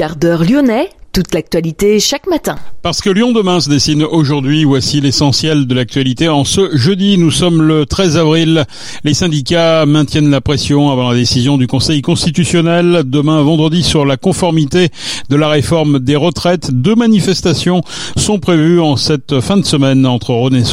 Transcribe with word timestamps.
Quart 0.00 0.16
d'heure 0.16 0.44
lyonnais 0.44 0.88
toute 1.12 1.34
l'actualité 1.34 2.00
chaque 2.00 2.26
matin. 2.26 2.56
Parce 2.82 3.02
que 3.02 3.10
Lyon 3.10 3.32
demain 3.32 3.60
se 3.60 3.68
dessine 3.68 4.04
aujourd'hui, 4.04 4.64
voici 4.64 5.00
l'essentiel 5.00 5.66
de 5.66 5.74
l'actualité. 5.74 6.28
En 6.28 6.44
ce 6.44 6.74
jeudi, 6.76 7.18
nous 7.18 7.30
sommes 7.30 7.60
le 7.60 7.84
13 7.84 8.16
avril. 8.16 8.64
Les 9.04 9.12
syndicats 9.12 9.84
maintiennent 9.84 10.30
la 10.30 10.40
pression 10.40 10.90
avant 10.90 11.10
la 11.10 11.16
décision 11.16 11.58
du 11.58 11.66
Conseil 11.66 12.00
constitutionnel 12.00 13.02
demain 13.04 13.42
vendredi 13.42 13.82
sur 13.82 14.06
la 14.06 14.16
conformité 14.16 14.88
de 15.28 15.36
la 15.36 15.48
réforme 15.48 15.98
des 15.98 16.16
retraites. 16.16 16.70
Deux 16.72 16.94
manifestations 16.94 17.82
sont 18.16 18.38
prévues 18.38 18.80
en 18.80 18.96
cette 18.96 19.40
fin 19.40 19.58
de 19.58 19.64
semaine 19.64 20.06
entre 20.06 20.32
Rhône 20.32 20.56
et. 20.56 20.64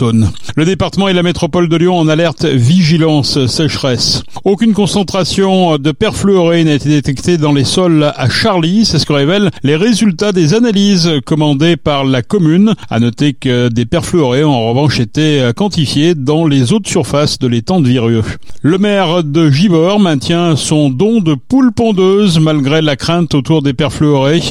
Le 0.55 0.66
département 0.66 1.08
et 1.08 1.13
la 1.13 1.23
métropole 1.23 1.69
de 1.69 1.75
Lyon 1.75 1.97
en 1.97 2.08
alerte 2.08 2.45
vigilance 2.45 3.45
sécheresse. 3.47 4.23
Aucune 4.44 4.73
concentration 4.73 5.77
de 5.77 5.91
perfluoré 5.91 6.63
n'a 6.63 6.73
été 6.73 6.89
détectée 6.89 7.38
dans 7.38 7.52
les 7.52 7.63
sols 7.63 8.13
à 8.16 8.30
Charlie, 8.30 8.85
c'est 8.85 8.99
ce 8.99 9.05
que 9.05 9.13
révèlent 9.13 9.49
les 9.63 9.75
résultats 9.75 10.27
des 10.31 10.54
analyses 10.54 11.12
commandées 11.26 11.77
par 11.77 12.05
la 12.05 12.22
commune. 12.22 12.73
À 12.90 12.99
noter 12.99 13.34
que 13.34 13.70
des 13.70 13.86
perfluorés 13.86 14.44
ont 14.44 14.53
en 14.53 14.70
revanche 14.70 15.00
été 15.00 15.52
quantifiés 15.55 16.16
dans 16.16 16.45
les 16.45 16.73
eaux 16.73 16.80
de 16.80 16.88
surface 16.88 17.40
de 17.40 17.48
l'étang 17.48 17.80
de 17.80 17.88
Virieux. 17.88 18.23
Le 18.62 18.77
maire 18.77 19.23
de 19.23 19.50
Givor 19.50 20.00
maintient 20.00 20.55
son 20.55 20.90
don 20.90 21.22
de 21.22 21.36
poules 21.36 21.72
pondeuses 21.72 22.39
malgré 22.39 22.81
la 22.81 22.95
crainte 22.95 23.36
autour 23.36 23.61
des 23.61 23.73
perfluorés. 23.73 24.42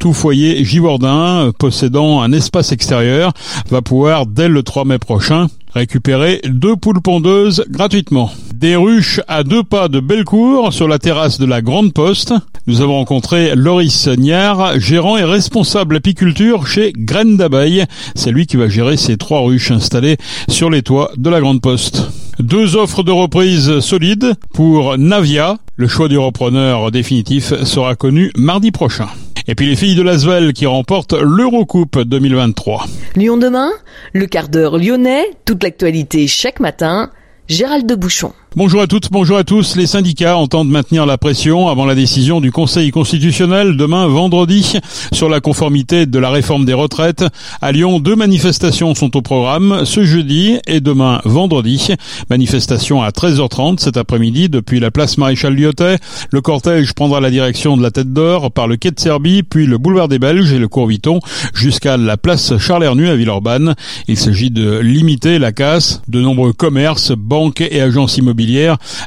Tout 0.00 0.12
foyer 0.12 0.64
givordin 0.64 1.50
possédant 1.58 2.20
un 2.22 2.32
espace 2.32 2.72
extérieur 2.72 3.32
va 3.70 3.82
pouvoir 3.82 4.26
dès 4.26 4.48
le 4.48 4.62
3 4.62 4.84
mai 4.84 4.98
prochain 4.98 5.48
récupérer 5.76 6.40
deux 6.44 6.74
poules 6.74 7.02
pondeuses 7.02 7.64
gratuitement. 7.68 8.30
Des 8.54 8.76
ruches 8.76 9.20
à 9.28 9.42
deux 9.44 9.62
pas 9.62 9.88
de 9.88 10.00
Bellecour 10.00 10.72
sur 10.72 10.88
la 10.88 10.98
terrasse 10.98 11.38
de 11.38 11.44
la 11.44 11.60
Grande 11.60 11.92
Poste. 11.92 12.32
Nous 12.66 12.80
avons 12.80 12.94
rencontré 12.94 13.54
Loris 13.54 14.08
Niard, 14.08 14.80
gérant 14.80 15.18
et 15.18 15.24
responsable 15.24 15.96
apiculture 15.96 16.66
chez 16.66 16.92
Graines 16.96 17.36
d'abeilles. 17.36 17.84
C'est 18.14 18.32
lui 18.32 18.46
qui 18.46 18.56
va 18.56 18.68
gérer 18.68 18.96
ces 18.96 19.18
trois 19.18 19.42
ruches 19.42 19.70
installées 19.70 20.16
sur 20.48 20.70
les 20.70 20.82
toits 20.82 21.10
de 21.18 21.28
la 21.28 21.40
Grande 21.40 21.60
Poste. 21.60 22.08
Deux 22.40 22.74
offres 22.76 23.02
de 23.02 23.12
reprise 23.12 23.80
solides 23.80 24.32
pour 24.54 24.96
Navia. 24.96 25.58
Le 25.76 25.88
choix 25.88 26.08
du 26.08 26.16
repreneur 26.16 26.90
définitif 26.90 27.52
sera 27.64 27.96
connu 27.96 28.32
mardi 28.34 28.70
prochain. 28.70 29.08
Et 29.48 29.54
puis 29.54 29.66
les 29.66 29.76
filles 29.76 29.94
de 29.94 30.02
Lasvel 30.02 30.52
qui 30.52 30.66
remportent 30.66 31.12
l'Eurocoupe 31.12 32.00
2023. 32.00 32.86
Lyon 33.14 33.36
demain, 33.36 33.70
le 34.12 34.26
quart 34.26 34.48
d'heure 34.48 34.76
lyonnais, 34.76 35.24
toute 35.44 35.62
l'actualité 35.62 36.26
chaque 36.26 36.58
matin. 36.58 37.10
Gérald 37.48 37.86
de 37.86 37.94
Bouchon. 37.94 38.32
Bonjour 38.56 38.80
à 38.80 38.86
toutes, 38.86 39.12
bonjour 39.12 39.36
à 39.36 39.44
tous. 39.44 39.76
Les 39.76 39.84
syndicats 39.84 40.38
entendent 40.38 40.70
maintenir 40.70 41.04
la 41.04 41.18
pression 41.18 41.68
avant 41.68 41.84
la 41.84 41.94
décision 41.94 42.40
du 42.40 42.52
Conseil 42.52 42.90
constitutionnel 42.90 43.76
demain 43.76 44.06
vendredi 44.06 44.78
sur 45.12 45.28
la 45.28 45.40
conformité 45.40 46.06
de 46.06 46.18
la 46.18 46.30
réforme 46.30 46.64
des 46.64 46.72
retraites. 46.72 47.22
À 47.60 47.70
Lyon, 47.72 48.00
deux 48.00 48.16
manifestations 48.16 48.94
sont 48.94 49.14
au 49.14 49.20
programme 49.20 49.84
ce 49.84 50.06
jeudi 50.06 50.56
et 50.66 50.80
demain 50.80 51.20
vendredi. 51.26 51.88
Manifestation 52.30 53.02
à 53.02 53.10
13h30 53.10 53.78
cet 53.78 53.98
après-midi 53.98 54.48
depuis 54.48 54.80
la 54.80 54.90
place 54.90 55.18
Maréchal 55.18 55.54
Lyotet. 55.54 55.98
Le 56.30 56.40
cortège 56.40 56.94
prendra 56.94 57.20
la 57.20 57.30
direction 57.30 57.76
de 57.76 57.82
la 57.82 57.90
Tête 57.90 58.14
d'Or 58.14 58.50
par 58.52 58.68
le 58.68 58.78
quai 58.78 58.90
de 58.90 58.98
Serbie, 58.98 59.42
puis 59.42 59.66
le 59.66 59.76
boulevard 59.76 60.08
des 60.08 60.18
Belges 60.18 60.54
et 60.54 60.58
le 60.58 60.68
cours 60.68 60.86
Viton 60.86 61.20
jusqu'à 61.52 61.98
la 61.98 62.16
place 62.16 62.56
Charles 62.56 62.84
Hernu 62.84 63.10
à 63.10 63.16
Villeurbanne. 63.16 63.74
Il 64.08 64.16
s'agit 64.16 64.50
de 64.50 64.78
limiter 64.78 65.38
la 65.38 65.52
casse. 65.52 66.00
De 66.08 66.22
nombreux 66.22 66.54
commerces, 66.54 67.12
banques 67.12 67.60
et 67.60 67.82
agences 67.82 68.16
immobilières 68.16 68.45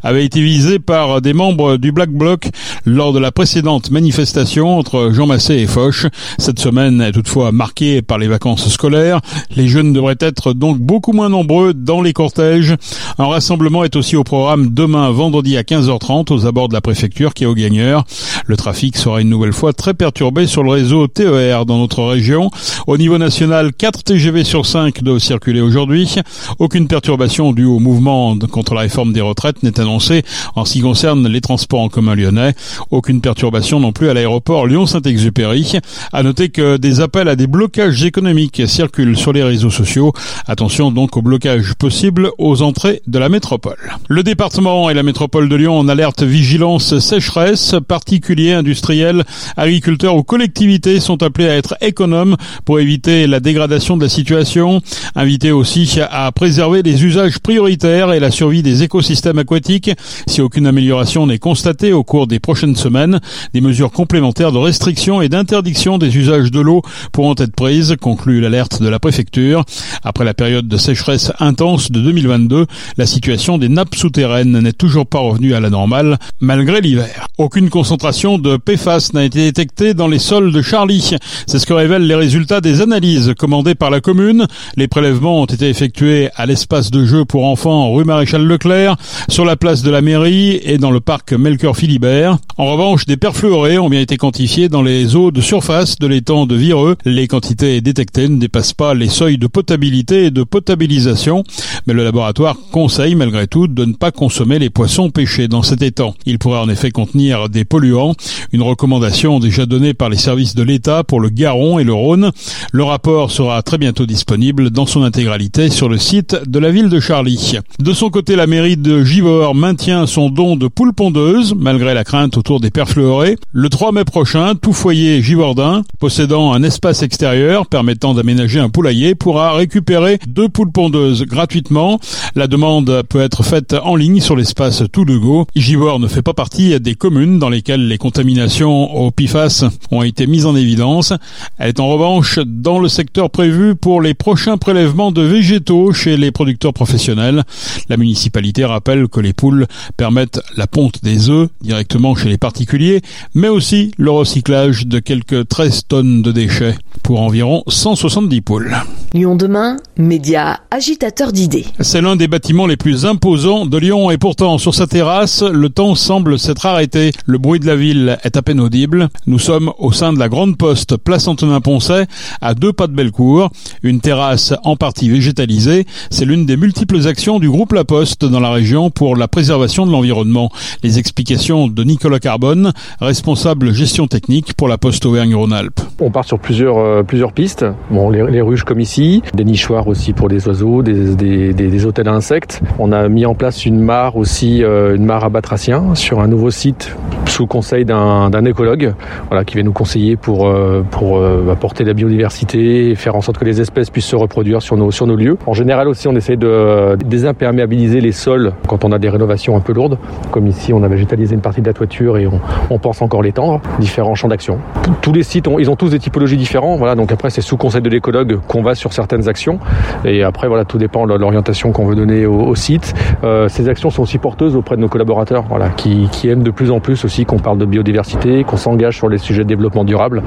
avait 0.04 0.26
été 0.26 0.42
visé 0.42 0.80
par 0.80 1.22
des 1.22 1.34
membres 1.34 1.78
du 1.78 1.92
Black 1.92 2.10
Bloc 2.10 2.50
lors 2.86 3.14
de 3.14 3.20
la 3.20 3.32
précédente 3.32 3.92
manifestation 3.92 4.78
entre 4.78 5.12
Jean 5.14 5.28
Massé 5.28 5.56
et 5.56 5.68
Foch. 5.68 6.08
Cette 6.38 6.60
semaine 6.60 7.02
est 7.02 7.12
toutefois 7.12 7.52
marquée 7.52 8.02
par 8.02 8.18
les 8.18 8.28
vacances 8.28 8.68
scolaires. 8.70 9.22
Les 9.56 9.68
jeunes 9.68 9.94
devraient 9.94 10.18
être 10.20 10.54
donc 10.54 10.80
beaucoup 10.80 11.14
moins 11.14 11.30
nombreux 11.30 11.74
dans 11.74 12.02
les 12.02 12.14
cortèges. 12.14 12.76
Un 13.18 13.28
rassemblement 13.28 13.84
est 13.84 13.96
aussi 13.96 14.16
au 14.16 14.24
programme 14.24 14.74
demain 14.74 15.10
vendredi 15.12 15.58
à 15.58 15.64
15h30 15.64 16.34
aux 16.34 16.46
abords 16.46 16.70
de 16.70 16.74
la 16.74 16.82
préfecture 16.82 17.34
qui 17.34 17.44
est 17.44 17.48
au 17.48 17.56
gagneur. 17.56 18.06
Le 18.46 18.58
trafic 18.58 18.98
sera 18.98 19.22
une 19.22 19.30
nouvelle 19.30 19.54
fois 19.54 19.74
très 19.74 19.94
perturbé 19.94 20.48
sur 20.48 20.64
le 20.64 20.72
réseau 20.72 21.08
TER 21.08 21.66
dans 21.66 21.78
notre 21.78 22.04
région. 22.04 22.50
Au 22.88 22.98
niveau 22.98 23.18
national, 23.18 23.74
4 23.74 24.04
TGV 24.04 24.44
sur 24.44 24.66
5 24.66 25.04
doivent 25.04 25.20
circuler 25.20 25.62
aujourd'hui. 25.62 26.16
Aucune 26.58 26.88
perturbation 26.88 27.54
due 27.54 27.66
au 27.66 27.80
mouvement 27.80 28.38
contre 28.52 28.74
la 28.74 28.82
réforme 28.82 29.14
des 29.14 29.22
retraite 29.30 29.64
n'est 29.64 29.80
annoncée 29.80 30.24
en 30.56 30.66
ce 30.66 30.74
qui 30.74 30.82
concerne 30.82 31.28
les 31.28 31.42
transports 31.42 31.82
en 31.82 31.90
commun 31.90 32.16
lyonnais. 32.16 32.54
Aucune 32.92 33.22
perturbation 33.22 33.80
non 33.80 33.92
plus 33.92 34.10
à 34.10 34.14
l'aéroport 34.14 34.68
Lyon-Saint-Exupéry. 34.68 35.80
À 36.12 36.24
noter 36.24 36.50
que 36.50 36.78
des 36.78 37.00
appels 37.02 37.28
à 37.28 37.36
des 37.36 37.48
blocages 37.48 38.04
économiques 38.04 38.64
circulent 38.68 39.18
sur 39.18 39.34
les 39.34 39.44
réseaux 39.44 39.70
sociaux. 39.70 40.14
Attention 40.48 40.92
donc 40.92 41.16
aux 41.18 41.22
blocages 41.22 41.74
possibles 41.76 42.30
aux 42.38 42.62
entrées 42.62 43.02
de 43.08 43.20
la 43.20 43.30
métropole. 43.30 43.78
Le 44.08 44.24
département 44.24 44.90
et 44.90 44.94
la 44.94 45.04
métropole 45.04 45.48
de 45.50 45.56
Lyon 45.56 45.78
en 45.78 45.88
alerte 45.88 46.24
vigilance 46.24 46.98
sécheresse. 47.00 47.76
Particuliers, 47.88 48.54
industriels, 48.54 49.24
agriculteurs 49.58 50.16
ou 50.16 50.24
collectivités 50.24 51.00
sont 51.00 51.22
appelés 51.24 51.50
à 51.50 51.56
être 51.56 51.76
économes 51.82 52.36
pour 52.66 52.80
éviter 52.80 53.28
la 53.28 53.40
dégradation 53.40 53.98
de 53.98 54.04
la 54.04 54.10
situation. 54.10 54.82
Invités 55.16 55.52
aussi 55.52 56.00
à 56.10 56.32
préserver 56.32 56.82
les 56.82 57.04
usages 57.04 57.40
prioritaires 57.40 58.12
et 58.12 58.20
la 58.20 58.32
survie 58.32 58.64
des 58.64 58.84
écosystèmes 58.84 59.19
système 59.20 59.40
aquatique. 59.40 59.92
Si 60.28 60.40
aucune 60.40 60.66
amélioration 60.66 61.28
n'est 61.28 61.40
constatée 61.40 61.92
au 61.92 62.06
cours 62.06 62.26
des 62.26 62.40
prochaines 62.40 62.78
semaines, 62.78 63.20
des 63.54 63.60
mesures 63.60 63.92
complémentaires 63.92 64.54
de 64.54 64.58
restriction 64.58 65.22
et 65.22 65.28
d'interdiction 65.28 65.98
des 65.98 66.16
usages 66.16 66.52
de 66.52 66.62
l'eau 66.62 66.84
pourront 67.12 67.36
être 67.38 67.54
prises, 67.54 67.98
conclut 68.00 68.40
l'alerte 68.40 68.82
de 68.82 68.88
la 68.88 68.98
préfecture. 68.98 69.66
Après 70.06 70.24
la 70.24 70.34
période 70.34 70.70
de 70.70 70.78
sécheresse 70.78 71.34
intense 71.40 71.92
de 71.92 72.00
2022, 72.00 72.66
la 72.96 73.06
situation 73.06 73.58
des 73.58 73.68
nappes 73.68 73.96
souterraines 73.96 74.58
n'est 74.58 74.72
toujours 74.72 75.06
pas 75.06 75.20
revenue 75.20 75.54
à 75.54 75.60
la 75.60 75.70
normale, 75.70 76.18
malgré 76.40 76.80
l'hiver. 76.80 77.28
Aucune 77.38 77.70
concentration 77.70 78.40
de 78.40 78.56
PFAS 78.56 79.10
n'a 79.14 79.26
été 79.26 79.40
détectée 79.42 79.94
dans 79.94 80.08
les 80.08 80.20
sols 80.20 80.54
de 80.54 80.62
Charlie. 80.62 81.18
C'est 81.46 81.60
ce 81.60 81.66
que 81.66 81.74
révèlent 81.74 82.08
les 82.08 82.16
résultats 82.16 82.62
des 82.62 82.80
analyses 82.80 83.34
commandées 83.38 83.76
par 83.76 83.90
la 83.90 84.00
commune. 84.00 84.48
Les 84.78 84.88
prélèvements 84.88 85.42
ont 85.42 85.46
été 85.46 85.68
effectués 85.68 86.30
à 86.38 86.46
l'espace 86.46 86.90
de 86.90 87.04
jeu 87.04 87.26
pour 87.26 87.46
enfants 87.46 87.92
rue 87.92 88.06
Maréchal 88.06 88.46
Leclerc, 88.46 88.96
sur 89.30 89.46
la 89.46 89.56
place 89.56 89.84
de 89.84 89.92
la 89.92 90.02
mairie 90.02 90.60
et 90.64 90.78
dans 90.78 90.92
le 90.92 91.00
parc 91.00 91.34
Melchior 91.34 91.76
Philibert. 91.76 92.38
En 92.58 92.72
revanche, 92.72 93.06
des 93.06 93.18
perfluorés 93.18 93.78
ont 93.78 93.90
bien 93.90 94.02
été 94.02 94.18
quantifiés 94.18 94.70
dans 94.70 94.82
les 94.82 95.16
eaux 95.16 95.32
de 95.32 95.42
surface 95.42 95.98
de 95.98 96.08
l'étang 96.08 96.46
de 96.46 96.56
Vireux. 96.56 96.96
Les 97.06 97.28
quantités 97.28 97.82
détectées 97.82 98.28
ne 98.28 98.38
dépassent 98.38 98.74
pas 98.74 98.94
les 98.94 99.10
seuils 99.10 99.38
de 99.38 99.48
potabilité 99.48 100.26
et 100.26 100.32
de 100.32 100.44
potabilisation, 100.44 101.44
mais 101.88 101.94
le 101.94 102.04
laboratoire 102.04 102.56
conseille 102.72 103.16
malgré 103.16 103.48
tout 103.48 103.68
de 103.68 103.86
ne 103.86 103.94
pas 103.94 104.12
consommer 104.12 104.60
les 104.60 104.70
poissons 104.70 105.10
pêchés 105.10 105.48
dans 105.48 105.64
cet 105.64 105.82
étang. 105.82 106.14
Il 106.26 106.40
pourrait 106.40 106.60
en 106.60 106.70
effet 106.70 106.92
contenir 106.92 107.50
des 107.50 107.66
polluants, 107.66 108.16
une 108.52 108.62
recommandation 108.62 109.40
déjà 109.40 109.66
donnée 109.66 109.94
par 109.94 110.10
les 110.10 110.18
services 110.18 110.56
de 110.56 110.64
l'État 110.64 111.04
pour 111.04 111.20
le 111.20 111.30
Garon 111.30 111.80
et 111.80 111.84
le 111.84 111.94
Rhône. 111.94 112.32
Le 112.72 112.84
rapport 112.84 113.32
sera 113.32 113.62
très 113.62 113.78
bientôt 113.78 114.06
disponible 114.06 114.70
dans 114.70 114.86
son 114.86 115.04
intégralité 115.04 115.70
sur 115.70 115.90
le 115.90 115.98
site 115.98 116.36
de 116.48 116.60
la 116.60 116.72
ville 116.72 116.90
de 116.90 117.00
Charlie. 117.00 117.58
De 117.80 117.94
son 117.94 118.10
côté, 118.10 118.36
la 118.36 118.48
mairie 118.48 118.78
de 118.78 118.89
Givor 119.04 119.56
maintient 119.56 120.06
son 120.06 120.30
don 120.30 120.56
de 120.56 120.68
poules 120.68 120.94
pondeuses, 120.94 121.54
malgré 121.58 121.94
la 121.94 122.04
crainte 122.04 122.38
autour 122.38 122.60
des 122.60 122.70
perfluorés. 122.72 123.38
Le 123.52 123.70
3 123.70 123.92
mai 123.92 124.04
prochain, 124.04 124.56
tout 124.56 124.74
foyer 124.74 125.22
givordin, 125.22 125.84
possédant 126.00 126.54
un 126.54 126.64
espace 126.64 127.02
extérieur 127.02 127.68
permettant 127.68 128.14
d'aménager 128.14 128.60
un 128.60 128.70
poulailler, 128.70 129.16
pourra 129.16 129.54
récupérer 129.54 130.20
deux 130.28 130.50
poules 130.50 130.72
pondeuses 130.72 131.24
gratuitement. 131.24 132.00
La 132.36 132.48
demande 132.48 133.04
peut 133.10 133.22
être 133.22 133.44
faite 133.44 133.76
en 133.82 133.96
ligne 133.96 134.20
sur 134.20 134.36
l'espace 134.36 134.84
Tout 134.92 135.06
de 135.06 135.18
Go. 135.18 135.46
Givor 135.56 136.00
ne 136.00 136.08
fait 136.08 136.22
pas 136.22 136.34
partie 136.34 136.80
des 136.80 136.96
communes 136.96 137.40
dans 137.40 137.50
lesquelles 137.50 137.88
les 137.88 137.98
contaminations 137.98 138.96
au 138.96 139.12
PIFAS 139.12 139.66
ont 139.92 140.04
été 140.04 140.28
mises 140.28 140.46
en 140.46 140.56
évidence. 140.56 141.14
Elle 141.58 141.70
est 141.70 141.80
en 141.80 141.88
revanche 141.88 142.40
dans 142.46 142.80
le 142.80 142.88
secteur 142.88 143.30
prévu 143.30 143.76
pour 143.76 144.02
les 144.02 144.14
prochains 144.14 144.58
prélèvements 144.58 145.12
de 145.12 145.22
végétaux 145.22 145.94
chez 145.94 146.18
les 146.18 146.32
producteurs 146.32 146.74
professionnels. 146.74 147.44
La 147.90 147.98
municipalité 147.98 148.64
rappelle 148.80 149.08
que 149.08 149.20
les 149.20 149.34
poules 149.34 149.68
permettent 149.98 150.42
la 150.58 150.66
ponte 150.66 151.04
des 151.04 151.30
œufs 151.30 151.50
directement 151.62 152.16
chez 152.16 152.30
les 152.30 152.38
particuliers, 152.38 153.02
mais 153.36 153.48
aussi 153.48 153.92
le 153.98 154.10
recyclage 154.10 154.88
de 154.88 155.00
quelques 155.00 155.48
13 155.48 155.84
tonnes 155.88 156.22
de 156.22 156.32
déchets 156.32 156.76
pour 157.04 157.22
environ 157.22 157.64
170 157.68 158.42
poules. 158.42 158.76
Lyon 159.14 159.36
demain, 159.36 159.78
média 159.98 160.60
agitateur 160.72 161.32
d'idées. 161.32 161.66
C'est 161.80 162.02
l'un 162.02 162.16
des 162.16 162.28
bâtiments 162.28 162.68
les 162.68 162.78
plus 162.78 163.06
imposants 163.06 163.66
de 163.66 163.78
Lyon 163.78 164.12
et 164.12 164.18
pourtant 164.18 164.58
sur 164.58 164.74
sa 164.74 164.88
terrasse, 164.88 165.44
le 165.44 165.70
temps 165.70 165.96
semble 165.96 166.40
s'être 166.40 166.66
arrêté. 166.66 167.12
Le 167.26 167.38
bruit 167.38 167.60
de 167.60 167.68
la 167.68 167.76
ville 167.76 168.18
est 168.24 168.38
à 168.38 168.42
peine 168.42 168.60
audible. 168.60 169.10
Nous 169.28 169.40
sommes 169.40 169.72
au 169.78 169.92
sein 169.92 170.14
de 170.14 170.20
la 170.20 170.30
Grande 170.30 170.58
Poste, 170.58 170.98
place 170.98 171.28
Antonin-Poncet, 171.28 172.08
à 172.42 172.54
deux 172.54 172.74
pas 172.74 172.88
de 172.88 172.94
Bellecour. 172.94 173.50
Une 173.84 174.02
terrasse 174.02 174.54
en 174.64 174.76
partie 174.76 175.10
végétalisée, 175.10 175.86
c'est 176.10 176.26
l'une 176.26 176.46
des 176.46 176.58
multiples 176.58 177.08
actions 177.08 177.40
du 177.40 177.50
groupe 177.50 177.60
groupe 177.60 177.74
La 177.74 177.84
Poste 177.84 178.24
dans 178.24 178.40
la 178.40 178.52
région 178.52 178.69
pour 178.94 179.16
la 179.16 179.28
préservation 179.28 179.88
de 179.88 179.92
l'environnement. 179.92 180.52
Les 180.84 181.00
explications 181.00 181.68
de 181.68 181.84
Nicolas 181.84 182.20
Carbone, 182.20 182.72
responsable 183.02 183.74
gestion 183.74 184.06
technique 184.06 184.54
pour 184.54 184.68
La 184.68 184.78
Poste 184.78 185.08
Auvergne-Rhône-Alpes. 185.08 185.80
On 186.00 186.12
part 186.12 186.26
sur 186.26 186.38
plusieurs, 186.38 186.78
euh, 186.78 187.02
plusieurs 187.02 187.34
pistes. 187.34 187.66
Bon, 187.90 188.12
les, 188.12 188.42
ruches 188.42 188.64
comme 188.64 188.80
ici, 188.80 189.24
des 189.34 189.44
nichoirs 189.44 189.88
aussi 189.88 190.14
pour 190.14 190.30
des 190.30 190.48
oiseaux, 190.48 190.84
des, 190.84 191.16
des, 191.16 191.86
hôtels 191.86 192.08
à 192.08 192.14
insectes. 192.14 192.62
On 192.78 192.92
a 192.92 193.10
mis 193.10 193.26
en 193.26 193.34
place 193.34 193.66
une 193.66 193.80
mare 193.80 194.18
aussi, 194.18 194.64
euh, 194.64 194.96
une 194.96 195.06
mare 195.06 195.24
à 195.26 195.30
batracien 195.30 195.96
sur 195.96 196.20
un 196.20 196.28
nouveau 196.28 196.52
site 196.52 196.96
sous 197.26 197.48
conseil 197.48 197.86
d'un 197.86 198.46
écologue 198.46 198.94
voilà, 199.30 199.46
qui 199.46 199.56
vient 199.56 199.64
nous 199.64 199.72
conseiller 199.72 200.16
pour, 200.16 200.48
euh, 200.48 200.84
pour 200.92 201.24
apporter 201.52 201.84
la 201.84 201.94
biodiversité 201.94 202.92
et 202.92 202.96
faire 202.96 203.16
en 203.16 203.22
sorte 203.22 203.38
que 203.40 203.46
les 203.46 203.62
espèces 203.62 203.90
puissent 203.90 204.06
se 204.06 204.16
reproduire 204.16 204.62
sur 204.62 204.78
nos, 204.78 204.92
sur 204.92 205.08
nos 205.08 205.16
lieux. 205.16 205.38
En 205.48 205.54
général 205.54 205.88
aussi, 205.88 206.08
on 206.08 206.16
essaie 206.16 206.38
de 206.38 206.96
désimperméabiliser 207.04 208.02
les 208.02 208.12
sols 208.12 208.54
quand 208.68 208.86
on 208.86 208.92
a 208.92 209.00
des 209.00 209.10
rénovations 209.10 209.56
un 209.56 209.60
peu 209.60 209.74
lourdes. 209.74 209.98
Comme 210.32 210.48
ici, 210.48 210.74
on 210.74 210.84
a 210.84 210.88
végétalisé 210.88 211.36
une 211.36 211.42
partie 211.42 211.62
de 211.62 211.68
la 211.68 211.74
toiture 211.74 212.18
et 212.18 212.28
on, 212.28 212.80
pense 212.80 213.02
encore 213.02 213.22
l'étendre. 213.22 213.60
Différents 213.80 214.16
champs 214.16 214.28
d'action. 214.28 214.58
Tous 215.02 215.12
les 215.12 215.24
sites, 215.24 215.48
ont, 215.48 215.60
ils 215.60 215.70
ont 215.70 215.76
tous 215.76 215.90
des 215.90 216.00
typologies 216.00 216.38
différentes. 216.38 216.80
Voilà, 216.80 216.96
donc 216.96 217.12
après, 217.12 217.30
c'est 217.30 217.42
sous 217.42 217.58
conseil 217.58 217.82
de 217.82 217.90
l'écologue 217.90 218.40
qu'on 218.48 218.62
va 218.62 218.76
sur 218.76 218.94
certaines 218.94 219.28
actions. 219.28 219.60
Et 220.06 220.24
après, 220.24 220.48
voilà, 220.48 220.66
tout 220.66 220.78
dépend 220.78 221.06
de 221.06 221.14
l'orientation 221.14 221.72
qu'on 221.72 221.86
veut 221.86 221.96
donner 221.96 222.26
au, 222.26 222.56
site. 222.56 222.94
Euh, 223.24 223.48
ces 223.48 223.70
actions 223.70 223.90
sont 223.90 224.04
aussi 224.04 224.18
porteuses 224.18 224.56
auprès 224.56 224.76
de 224.76 224.82
nos 224.82 224.88
collaborateurs, 224.88 225.44
voilà, 225.50 225.70
qui, 225.70 226.08
aiment 226.26 226.44
de 226.44 226.52
plus 226.52 226.72
en 226.72 226.80
plus 226.80 227.06
aussi 227.06 227.26
qu'on 227.26 227.40
parle 227.40 227.58
de 227.58 227.66
biodiversité, 227.66 228.44
qu'on 228.44 228.58
s'engage 228.58 228.98
sur 228.98 229.10
les 229.10 229.18
sujets 229.18 229.44
de 229.44 229.48
développement 229.48 229.84
durable, 229.84 230.22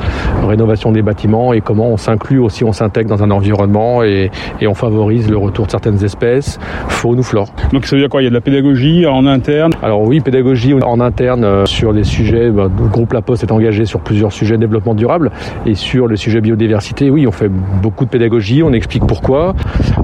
rénovation 0.47 0.91
des 0.93 1.03
bâtiments 1.03 1.53
et 1.53 1.61
comment 1.61 1.89
on 1.89 1.97
s'inclut 1.97 2.39
aussi, 2.39 2.65
on 2.65 2.73
s'intègre 2.73 3.11
dans 3.11 3.23
un 3.23 3.31
environnement 3.31 4.03
et, 4.03 4.31
et, 4.61 4.67
on 4.67 4.75
favorise 4.75 5.31
le 5.31 5.37
retour 5.37 5.67
de 5.67 5.71
certaines 5.71 6.03
espèces, 6.03 6.59
faune 6.89 7.19
ou 7.19 7.23
flore. 7.23 7.49
Donc 7.73 7.87
ça 7.87 7.97
veut 7.97 8.03
dire 8.03 8.09
quoi? 8.09 8.22
Il 8.23 8.27
y 8.27 8.29
a 8.29 8.31
de 8.31 8.35
la 8.35 8.41
pédagogie 8.41 9.05
en 9.05 9.27
interne 9.27 9.73
Alors 9.83 10.03
oui, 10.03 10.21
pédagogie 10.21 10.75
en 10.75 11.01
interne 11.01 11.43
euh, 11.43 11.67
sur 11.67 11.93
les 11.93 12.05
sujets. 12.05 12.51
Bah, 12.51 12.69
le 12.69 12.89
groupe 12.89 13.13
La 13.15 13.21
Poste 13.21 13.43
est 13.43 13.51
engagé 13.51 13.85
sur 13.85 13.99
plusieurs 13.99 14.31
sujets 14.31 14.55
de 14.55 14.61
développement 14.61 14.95
durable 14.95 15.33
et 15.67 15.75
sur 15.75 16.07
le 16.07 16.15
sujet 16.15 16.41
biodiversité. 16.41 17.11
Oui, 17.11 17.27
on 17.27 17.33
fait 17.33 17.49
beaucoup 17.49 18.05
de 18.05 18.11
pédagogie, 18.11 18.63
on 18.63 18.73
explique 18.73 19.05
pourquoi. 19.09 19.57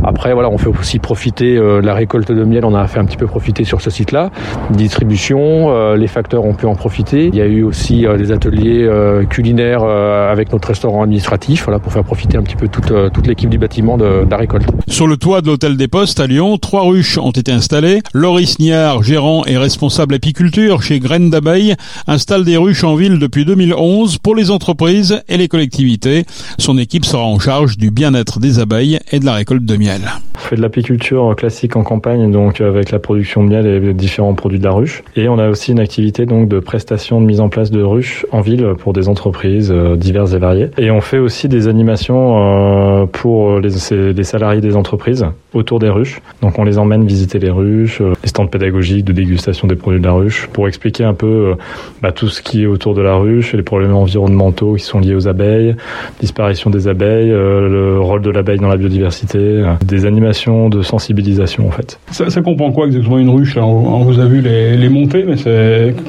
Après, 0.03 0.35
voilà, 0.35 0.51
on 0.51 0.59
fait 0.59 0.67
aussi 0.67 0.99
profiter 0.99 1.57
euh, 1.57 1.81
la 1.81 1.95
récolte 1.95 2.33
de 2.33 2.43
miel. 2.43 2.65
On 2.65 2.75
a 2.75 2.89
fait 2.89 2.99
un 2.99 3.05
petit 3.05 3.17
peu 3.17 3.27
profiter 3.27 3.63
sur 3.63 3.81
ce 3.81 3.91
site-là. 3.91 4.31
Distribution, 4.71 5.71
euh, 5.71 5.97
les 5.97 6.09
facteurs 6.09 6.45
ont 6.45 6.55
pu 6.55 6.67
en 6.67 6.75
profiter. 6.75 7.27
Il 7.27 7.37
y 7.37 7.41
a 7.41 7.47
eu 7.47 7.63
aussi 7.63 8.05
euh, 8.05 8.17
des 8.17 8.33
ateliers 8.33 8.83
euh, 8.83 9.25
culinaires 9.25 9.83
euh, 9.85 10.33
avec 10.33 10.53
notre 10.53 10.67
restaurant 10.67 11.03
administratif, 11.03 11.65
voilà, 11.65 11.79
pour 11.79 11.93
faire 11.93 12.03
profiter 12.03 12.37
un 12.37 12.43
petit 12.43 12.57
peu 12.57 12.67
toute, 12.67 12.93
toute 13.13 13.27
l'équipe 13.27 13.51
du 13.51 13.59
bâtiment 13.59 13.97
de, 13.97 14.25
de, 14.25 14.31
la 14.31 14.37
récolte. 14.37 14.67
Sur 14.89 15.07
le 15.07 15.17
toit 15.17 15.41
de 15.41 15.47
l'hôtel 15.47 15.77
des 15.77 15.87
Postes 15.89 16.19
à 16.19 16.27
Lyon, 16.27 16.59
trois 16.59 16.83
ruches 16.83 17.19
ont 17.19 17.31
été 17.31 17.53
installées. 17.53 18.01
Loris 18.15 18.59
Niard, 18.59 19.03
gérant 19.03 19.45
et 19.45 19.59
responsable 19.59 20.15
apiculture 20.15 20.83
chez 20.83 20.99
Graines 20.99 21.29
d'abeilles, 21.29 21.75
installe 22.07 22.45
des 22.45 22.57
ruches 22.57 22.85
en 22.85 22.95
ville 22.95 23.19
depuis 23.19 23.45
2011 23.45 24.19
pour 24.19 24.35
les 24.35 24.51
entreprises 24.51 25.23
et 25.29 25.37
les 25.37 25.49
collectivités. 25.49 26.25
Son 26.59 26.79
équipe 26.79 27.05
sera 27.05 27.25
en 27.25 27.39
charge 27.39 27.77
du 27.77 27.91
bien-être 27.91 28.41
des 28.41 28.61
abeilles 28.61 28.99
et 29.13 29.21
de 29.21 29.27
la 29.27 29.35
récolte 29.35 29.65
de 29.65 29.77
miel. 29.77 30.01
On 30.37 30.39
fait 30.39 30.57
de 30.57 30.63
l'apiculture 30.63 31.35
classique 31.37 31.77
en 31.77 31.83
campagne, 31.83 32.31
donc 32.31 32.61
avec 32.61 32.91
la 32.91 32.99
production 32.99 33.45
de 33.45 33.51
miel 33.51 33.67
et 33.67 33.93
différents 33.93 34.35
produits 34.35 34.59
de 34.59 34.65
la 34.65 34.73
ruche. 34.73 35.03
Et 35.17 35.29
on 35.29 35.39
a 35.39 35.49
aussi 35.49 35.73
une 35.73 35.81
activité 35.81 36.25
donc 36.25 36.49
de 36.49 36.61
prestation 36.61 37.21
de 37.21 37.27
mise 37.27 37.41
en 37.41 37.49
place 37.49 37.71
de 37.71 37.83
ruches 37.83 38.25
en 38.33 38.41
ville 38.41 38.75
pour 38.79 38.93
des 38.93 39.09
entreprises 39.09 39.71
euh, 39.71 39.97
diverses 39.97 40.33
et 40.33 40.39
variées. 40.39 40.71
Et 40.79 40.91
on 40.91 41.01
fait 41.01 41.19
aussi 41.19 41.49
des 41.49 41.69
animations 41.69 43.03
euh, 43.03 43.07
pour 43.07 43.59
les, 43.59 43.71
les 43.91 44.25
salariés 44.25 44.61
des 44.61 44.77
entreprises 44.77 45.27
autour 45.55 45.79
des 45.79 45.89
ruches. 45.89 46.21
Donc 46.41 46.59
on 46.59 46.65
les 46.65 46.79
emmène 46.79 47.07
visiter 47.07 47.39
les 47.39 47.51
ruches, 47.51 47.98
euh, 48.01 48.15
les 48.23 48.29
stands 48.29 48.47
pédagogiques 48.47 49.05
de 49.05 49.13
dégustation 49.13 49.69
des 49.69 49.77
produits 49.77 50.01
de 50.01 50.07
la 50.07 50.13
ruche, 50.13 50.49
pour 50.53 50.69
expliquer 50.69 51.05
un 51.05 51.15
peu 51.15 51.55
bah, 52.03 52.13
tout 52.13 52.29
ce 52.29 52.43
qui 52.43 52.63
est 52.63 52.67
autour 52.67 52.95
de 52.95 53.03
la 53.03 53.15
ruche, 53.15 53.53
les 53.53 53.63
problèmes 53.63 53.95
environnementaux 53.95 54.75
qui 54.75 54.85
sont 54.85 55.01
liés 55.01 55.15
aux 55.15 55.29
abeilles, 55.29 55.77
disparition 56.21 56.71
des 56.71 56.89
abeilles, 56.89 57.31
le 57.31 57.99
rôle 58.01 58.23
de 58.23 58.31
l'abeille 58.31 58.59
dans 58.59 58.69
la 58.69 58.77
biodiversité, 58.77 59.65
des 59.85 60.07
animations 60.07 60.69
de 60.69 60.83
sensibilisation 60.83 61.67
en 61.67 61.71
fait. 61.71 61.99
Ça, 62.11 62.31
ça 62.31 62.41
comprend 62.41 62.73
quoi 62.73 62.87
exactement 62.87 63.19
une 63.19 63.31
ruche? 63.31 63.57
On 63.57 64.03
vous 64.05 64.19
a 64.19 64.27
vu 64.27 64.41
les, 64.41 64.77
les 64.77 64.89
montées, 64.89 65.25
mais 65.25 65.37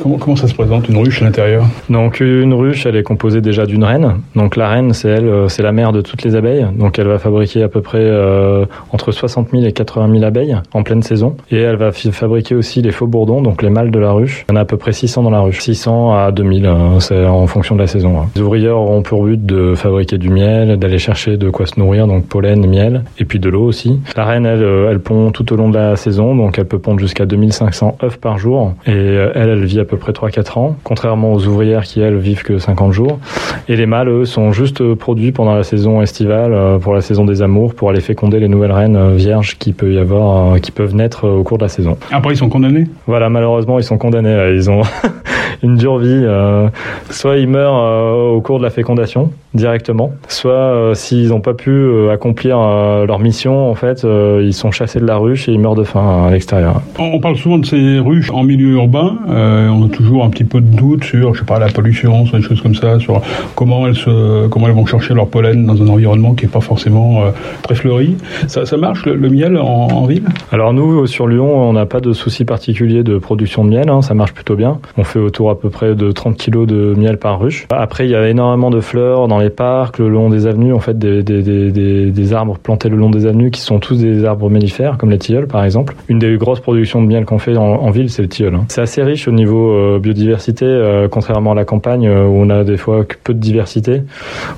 comment, 0.02 0.18
comment 0.18 0.36
ça 0.36 0.48
se 0.48 0.54
présente 0.54 0.88
une 0.90 0.98
ruche 0.98 1.22
à 1.22 1.26
l'intérieur? 1.26 1.66
Donc 1.90 2.20
une 2.20 2.54
ruche, 2.54 2.86
elle 2.86 2.96
est 2.96 3.04
composée 3.04 3.42
déjà 3.42 3.66
d'une 3.66 3.84
reine. 3.84 4.16
Donc 4.36 4.56
la 4.56 4.70
reine, 4.70 4.94
c'est 4.94 5.10
elle, 5.10 5.50
c'est 5.50 5.64
la 5.64 5.72
mère 5.72 5.92
de 5.92 6.02
toutes 6.02 6.24
les 6.24 6.36
abeilles. 6.36 6.66
Donc 6.78 7.00
elle 7.00 7.08
va 7.08 7.20
fabriquer 7.20 7.64
à 7.64 7.68
peu 7.68 7.82
près 7.82 8.00
euh, 8.02 8.66
entre 8.92 9.12
60 9.12 9.50
000 9.52 9.64
et 9.64 9.72
80 9.72 10.12
000 10.12 10.24
abeilles 10.24 10.58
en 10.74 10.84
pleine 10.84 11.04
saison. 11.04 11.36
Et 11.52 11.62
elle 11.70 11.78
va 11.78 11.92
fabriquer 11.92 12.56
aussi 12.56 12.82
les 12.82 12.92
faux 12.92 13.08
bourdons, 13.08 13.42
donc 13.42 13.62
les 13.62 13.70
mâles 13.70 13.92
de 13.92 14.00
la 14.00 14.12
ruche. 14.12 14.46
Il 14.50 14.52
y 14.52 14.54
en 14.54 14.58
a 14.58 14.62
à 14.62 14.66
peu 14.66 14.78
près 14.78 14.92
600 14.92 15.24
dans 15.24 15.30
la 15.30 15.42
ruche. 15.42 15.60
600 15.60 16.14
à 16.14 16.32
2000, 16.32 16.66
hein, 16.66 17.00
c'est 17.00 17.26
en 17.26 17.48
fonction 17.48 17.76
de 17.76 17.82
la 17.82 17.88
saison. 17.88 18.20
Hein. 18.20 18.26
Les 18.36 18.42
ouvrières 18.42 18.78
auront 18.78 19.02
pour 19.02 19.24
but 19.24 19.44
de 19.46 19.76
fabriquer 19.76 20.18
du 20.18 20.30
miel, 20.30 20.78
d'aller 20.78 20.98
chercher 20.98 21.38
de 21.38 21.50
quoi 21.50 21.66
se 21.66 21.80
nourrir, 21.80 22.08
donc 22.08 22.26
pollen, 22.26 22.66
miel, 22.68 23.04
et 23.20 23.26
puis 23.26 23.40
de 23.40 23.50
l'eau 23.50 23.64
aussi. 23.64 24.00
La 24.16 24.26
reine, 24.26 24.46
elle, 24.46 24.64
elle 24.64 25.00
pond 25.00 25.32
tout 25.32 25.52
au 25.54 25.56
long 25.56 25.70
de 25.70 25.76
la 25.76 25.96
saison, 25.96 26.36
donc 26.36 26.58
elle 26.58 26.66
peut 26.66 26.80
pondre 26.80 27.00
jusqu'à 27.00 27.26
2500 27.26 27.98
œufs 28.04 28.18
par 28.18 28.38
jour. 28.38 28.74
Et 28.88 28.92
elle, 28.92 29.50
elle 29.50 29.66
vit 29.66 29.80
à 29.80 29.86
peu 29.86 29.98
près 29.98 30.12
3-4 30.12 30.60
ans, 30.60 30.76
contrairement 30.84 31.34
aux 31.34 31.46
ouvrières 31.48 31.84
qui, 31.84 32.02
elles, 32.02 32.18
vivent 32.18 32.44
que 32.44 32.58
50 32.58 32.92
jours. 32.92 33.20
Et 33.68 33.76
les 33.76 33.86
mâles, 33.86 34.10
eux, 34.10 34.26
sont 34.26 34.52
juste 34.52 34.94
produits 34.96 35.32
pendant 35.32 35.56
la 35.56 35.64
saison 35.64 36.02
estivale, 36.02 36.80
pour 36.80 36.94
la 36.94 37.02
saison 37.02 37.26
des 37.26 37.42
amours, 37.42 37.74
pour 37.74 37.90
aller 37.90 38.02
féconder 38.02 38.40
les 38.40 38.48
nouvelles 38.48 38.72
reines 38.72 39.16
vierges 39.16 39.58
qui 39.58 39.74
peut 39.74 39.94
y 39.94 40.00
avoir, 40.00 40.60
qui 40.60 40.72
peuvent 40.72 40.96
naître 40.96 41.28
au 41.28 41.44
cours 41.44 41.58
de 41.58 41.59
la 41.64 41.70
saison. 41.70 41.98
Après, 42.12 42.34
ils 42.34 42.38
sont 42.38 42.50
condamnés? 42.50 42.86
Voilà, 43.08 43.30
malheureusement, 43.30 43.80
ils 43.80 43.84
sont 43.84 43.98
condamnés. 43.98 44.36
Là. 44.36 44.50
Ils 44.52 44.70
ont 44.70 44.82
une 45.64 45.76
dure 45.76 45.98
vie. 45.98 46.08
Euh, 46.10 46.70
soit 47.10 47.38
ils 47.38 47.48
meurent 47.48 47.78
euh, 47.78 48.32
au 48.32 48.42
cours 48.42 48.60
de 48.60 48.64
la 48.64 48.70
fécondation 48.70 49.32
directement, 49.54 50.12
soit 50.28 50.52
euh, 50.52 50.94
s'ils 50.94 51.30
n'ont 51.30 51.42
pas 51.42 51.54
pu 51.54 52.10
accomplir 52.10 52.58
leur 52.60 53.20
mission, 53.20 53.70
en 53.70 53.76
fait, 53.76 54.06
ils 54.42 54.54
sont 54.54 54.72
chassés 54.72 55.00
de 55.00 55.06
la 55.06 55.18
ruche 55.18 55.50
et 55.50 55.54
ils 55.54 55.60
meurent 55.60 55.76
de 55.76 55.84
faim 55.84 56.26
à 56.28 56.32
l'extérieur. 56.32 56.82
On 57.00 57.20
parle 57.20 57.36
souvent 57.36 57.58
de 57.58 57.66
ces 57.66 58.00
ruches 58.00 58.30
en 58.32 58.44
milieu 58.44 58.74
urbain. 58.76 59.18
on 59.28 59.86
a 59.86 59.90
toujours 59.90 60.24
un 60.24 60.30
petit 60.30 60.44
peu 60.44 60.62
de 60.62 60.76
doute 60.76 61.04
sur, 61.04 61.34
je 61.34 61.40
sais 61.40 61.46
pas, 61.46 61.60
la 61.60 61.68
pollution, 61.68 62.26
sur 62.26 62.38
des 62.38 62.44
choses 62.44 62.62
comme 62.62 62.76
ça, 62.76 63.00
sur 63.00 63.22
comment 63.56 63.88
elles 63.88 63.96
se, 63.96 64.48
comment 64.48 64.68
elles 64.68 64.74
vont 64.74 64.86
chercher 64.86 65.14
leur 65.14 65.28
pollen 65.28 65.66
dans 65.66 65.82
un 65.82 65.88
environnement 65.88 66.34
qui 66.34 66.46
est 66.46 66.50
pas 66.50 66.62
forcément 66.62 67.24
très 67.64 67.76
fleuri. 67.76 68.18
Ça, 68.48 68.66
ça 68.66 68.78
marche 68.78 69.06
le, 69.06 69.16
le 69.16 69.30
miel 69.30 69.58
en, 69.58 69.88
en, 69.88 70.06
ville? 70.06 70.26
Alors 70.52 70.74
nous, 70.74 71.08
sur 71.08 71.28
Lyon, 71.28 71.49
on 71.54 71.74
n'a 71.74 71.86
pas 71.86 72.00
de 72.00 72.14
souci 72.14 72.46
particulier 72.46 73.04
de 73.04 73.18
production 73.18 73.66
de 73.66 73.70
miel. 73.70 73.90
Hein, 73.90 74.02
ça 74.02 74.14
marche 74.14 74.34
plutôt 74.34 74.56
bien. 74.56 74.80
On 74.98 75.04
fait 75.04 75.20
autour 75.20 75.50
à 75.50 75.60
peu 75.60 75.70
près 75.70 75.96
de 75.96 76.12
30 76.12 76.38
kilos 76.38 76.68
de 76.68 76.94
miel 76.98 77.18
par 77.18 77.40
ruche. 77.40 77.68
Après, 77.72 78.06
il 78.06 78.12
y 78.12 78.16
a 78.16 78.28
énormément 78.28 78.70
de 78.70 78.80
fleurs 78.80 79.28
dans 79.28 79.40
les 79.40 79.50
parcs, 79.50 79.98
le 79.98 80.10
long 80.10 80.30
des 80.30 80.48
avenues, 80.48 80.74
en 80.74 80.80
fait, 80.80 80.98
des, 80.98 82.34
arbres 82.34 82.58
plantés 82.58 82.90
le 82.90 82.98
long 82.98 83.10
des 83.10 83.26
avenues 83.26 83.52
qui 83.52 83.62
sont 83.62 83.80
tous 83.80 83.98
des 83.98 84.26
arbres 84.26 84.50
mellifères, 84.50 84.98
comme 84.98 85.10
les 85.10 85.18
tilleuls 85.18 85.48
par 85.48 85.64
exemple. 85.64 85.96
Une 86.08 86.20
des 86.20 86.38
grosses 86.38 86.60
productions 86.60 87.02
de 87.02 87.08
miel 87.08 87.26
qu'on 87.26 87.40
fait 87.40 87.58
en, 87.58 87.90
ville, 87.92 88.10
c'est 88.10 88.22
le 88.22 88.28
tilleul. 88.28 88.56
Hein. 88.56 88.66
C'est 88.70 88.82
assez 88.82 89.04
riche 89.04 89.28
au 89.28 89.32
niveau 89.32 89.72
euh, 89.72 90.00
biodiversité, 90.00 90.66
euh, 90.66 91.08
contrairement 91.10 91.52
à 91.52 91.56
la 91.56 91.66
campagne 91.66 92.08
euh, 92.08 92.26
où 92.26 92.36
on 92.36 92.50
a 92.50 92.64
des 92.64 92.78
fois 92.78 93.06
peu 93.24 93.34
de 93.34 93.40
diversité, 93.40 94.02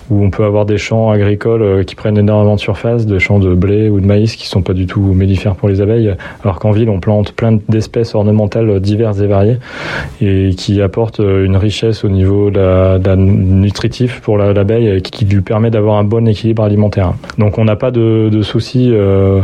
où 0.09 0.23
on 0.23 0.29
peut 0.29 0.43
avoir 0.43 0.65
des 0.65 0.77
champs 0.77 1.09
agricoles 1.09 1.85
qui 1.85 1.95
prennent 1.95 2.17
énormément 2.17 2.55
de 2.55 2.59
surface, 2.59 3.05
des 3.05 3.19
champs 3.19 3.39
de 3.39 3.53
blé 3.53 3.89
ou 3.89 3.99
de 3.99 4.05
maïs 4.05 4.35
qui 4.35 4.47
sont 4.47 4.61
pas 4.61 4.73
du 4.73 4.85
tout 4.85 5.01
mellifères 5.01 5.55
pour 5.55 5.69
les 5.69 5.81
abeilles, 5.81 6.13
alors 6.43 6.59
qu'en 6.59 6.71
ville, 6.71 6.80
on 6.89 6.99
plante 6.99 7.33
plein 7.33 7.57
d'espèces 7.69 8.15
ornementales 8.15 8.79
diverses 8.79 9.19
et 9.19 9.27
variées 9.27 9.57
et 10.21 10.51
qui 10.57 10.81
apporte 10.81 11.19
une 11.19 11.57
richesse 11.57 12.03
au 12.03 12.09
niveau 12.09 12.49
de 12.49 12.59
la, 12.59 12.99
de 12.99 13.07
la 13.07 13.15
nutritif 13.15 14.21
pour 14.21 14.37
l'abeille 14.37 14.93
la, 14.93 14.99
qui, 14.99 15.11
qui, 15.11 15.25
lui 15.25 15.41
permet 15.41 15.69
d'avoir 15.69 15.97
un 15.97 16.03
bon 16.03 16.27
équilibre 16.27 16.63
alimentaire. 16.63 17.13
Donc 17.37 17.57
on 17.57 17.65
n'a 17.65 17.75
pas 17.75 17.91
de, 17.91 18.29
de 18.29 18.41
soucis 18.41 18.89
euh, 18.91 19.41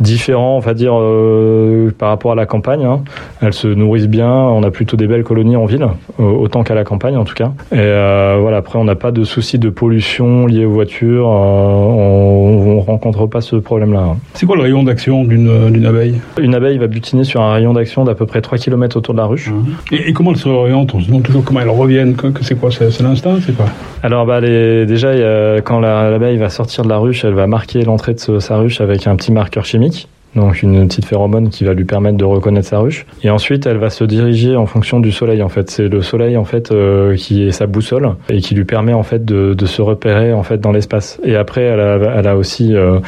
différents, 0.00 0.56
on 0.56 0.60
va 0.60 0.74
dire, 0.74 0.92
euh, 0.96 1.90
par 1.96 2.08
rapport 2.10 2.32
à 2.32 2.34
la 2.34 2.46
campagne. 2.46 2.84
Hein. 2.84 3.00
Elles 3.40 3.52
se 3.52 3.68
nourrissent 3.68 4.08
bien, 4.08 4.30
on 4.30 4.62
a 4.62 4.70
plutôt 4.70 4.96
des 4.96 5.06
belles 5.06 5.24
colonies 5.24 5.56
en 5.56 5.64
ville, 5.64 5.86
autant 6.18 6.62
qu'à 6.62 6.74
la 6.74 6.84
campagne 6.84 7.16
en 7.16 7.24
tout 7.24 7.34
cas. 7.34 7.52
Et 7.72 7.78
euh, 7.78 8.38
voilà, 8.40 8.58
après 8.58 8.78
on 8.78 8.84
n'a 8.84 8.94
pas 8.94 9.10
de 9.10 9.24
soucis 9.24 9.58
de 9.58 9.70
pollution 9.70 10.46
liés 10.46 10.64
aux 10.64 10.70
voitures, 10.70 11.26
on, 11.26 12.76
on 12.76 12.80
rencontre 12.80 13.26
pas 13.26 13.40
ce 13.40 13.56
problème-là. 13.56 14.00
Hein. 14.00 14.16
C'est 14.34 14.46
quoi 14.46 14.56
le 14.56 14.62
rayon 14.62 14.82
d'action 14.82 15.24
d'une 15.24 15.86
abeille? 15.86 16.20
Une 16.40 16.54
abeille 16.54 16.65
va 16.74 16.86
butiner 16.86 17.24
sur 17.24 17.40
un 17.40 17.52
rayon 17.52 17.72
d'action 17.72 18.04
d'à 18.04 18.14
peu 18.14 18.26
près 18.26 18.40
3 18.40 18.58
km 18.58 18.96
autour 18.96 19.14
de 19.14 19.18
la 19.18 19.26
ruche. 19.26 19.50
Mmh. 19.50 19.64
Et, 19.92 20.08
et, 20.08 20.12
comment 20.12 20.32
elle 20.32 20.36
se 20.36 20.48
réoriente 20.48 20.94
On 20.94 21.00
se 21.00 21.06
demande 21.06 21.22
toujours 21.22 21.44
comment 21.44 21.60
elles 21.60 21.68
reviennent. 21.68 22.14
Que, 22.16 22.28
que 22.28 22.44
c'est 22.44 22.56
quoi 22.56 22.70
C'est 22.70 23.00
l'instinct 23.00 23.38
C'est 23.44 23.56
quoi 23.56 23.66
Alors 24.02 24.26
bah, 24.26 24.40
les, 24.40 24.86
déjà, 24.86 25.10
a, 25.10 25.60
quand 25.60 25.80
l'abeille 25.80 26.36
va 26.36 26.50
sortir 26.50 26.84
de 26.84 26.88
la 26.88 26.98
ruche, 26.98 27.24
elle 27.24 27.34
va 27.34 27.46
marquer 27.46 27.82
l'entrée 27.82 28.14
de 28.14 28.38
sa 28.38 28.56
ruche 28.58 28.80
avec 28.80 29.06
un 29.06 29.16
petit 29.16 29.32
marqueur 29.32 29.64
chimique. 29.64 30.08
Donc 30.36 30.62
une 30.62 30.86
petite 30.86 31.06
phéromone 31.06 31.48
qui 31.48 31.64
va 31.64 31.72
lui 31.72 31.84
permettre 31.84 32.16
de 32.16 32.24
reconnaître 32.24 32.68
sa 32.68 32.78
ruche. 32.78 33.06
Et 33.22 33.30
ensuite, 33.30 33.66
elle 33.66 33.78
va 33.78 33.90
se 33.90 34.04
diriger 34.04 34.56
en 34.56 34.66
fonction 34.66 35.00
du 35.00 35.10
soleil. 35.10 35.42
En 35.42 35.48
fait, 35.48 35.70
c'est 35.70 35.88
le 35.88 36.02
soleil 36.02 36.36
en 36.36 36.44
fait 36.44 36.70
euh, 36.70 37.16
qui 37.16 37.42
est 37.42 37.52
sa 37.52 37.66
boussole 37.66 38.14
et 38.28 38.40
qui 38.40 38.54
lui 38.54 38.64
permet 38.64 38.92
en 38.92 39.02
fait 39.02 39.24
de, 39.24 39.54
de 39.54 39.66
se 39.66 39.82
repérer 39.82 40.32
en 40.32 40.42
fait 40.42 40.60
dans 40.60 40.72
l'espace. 40.72 41.18
Et 41.24 41.36
après, 41.36 41.62
elle 41.62 41.80
a, 41.80 42.18
elle 42.18 42.26
a 42.26 42.36
aussi, 42.36 42.74
euh, 42.74 42.98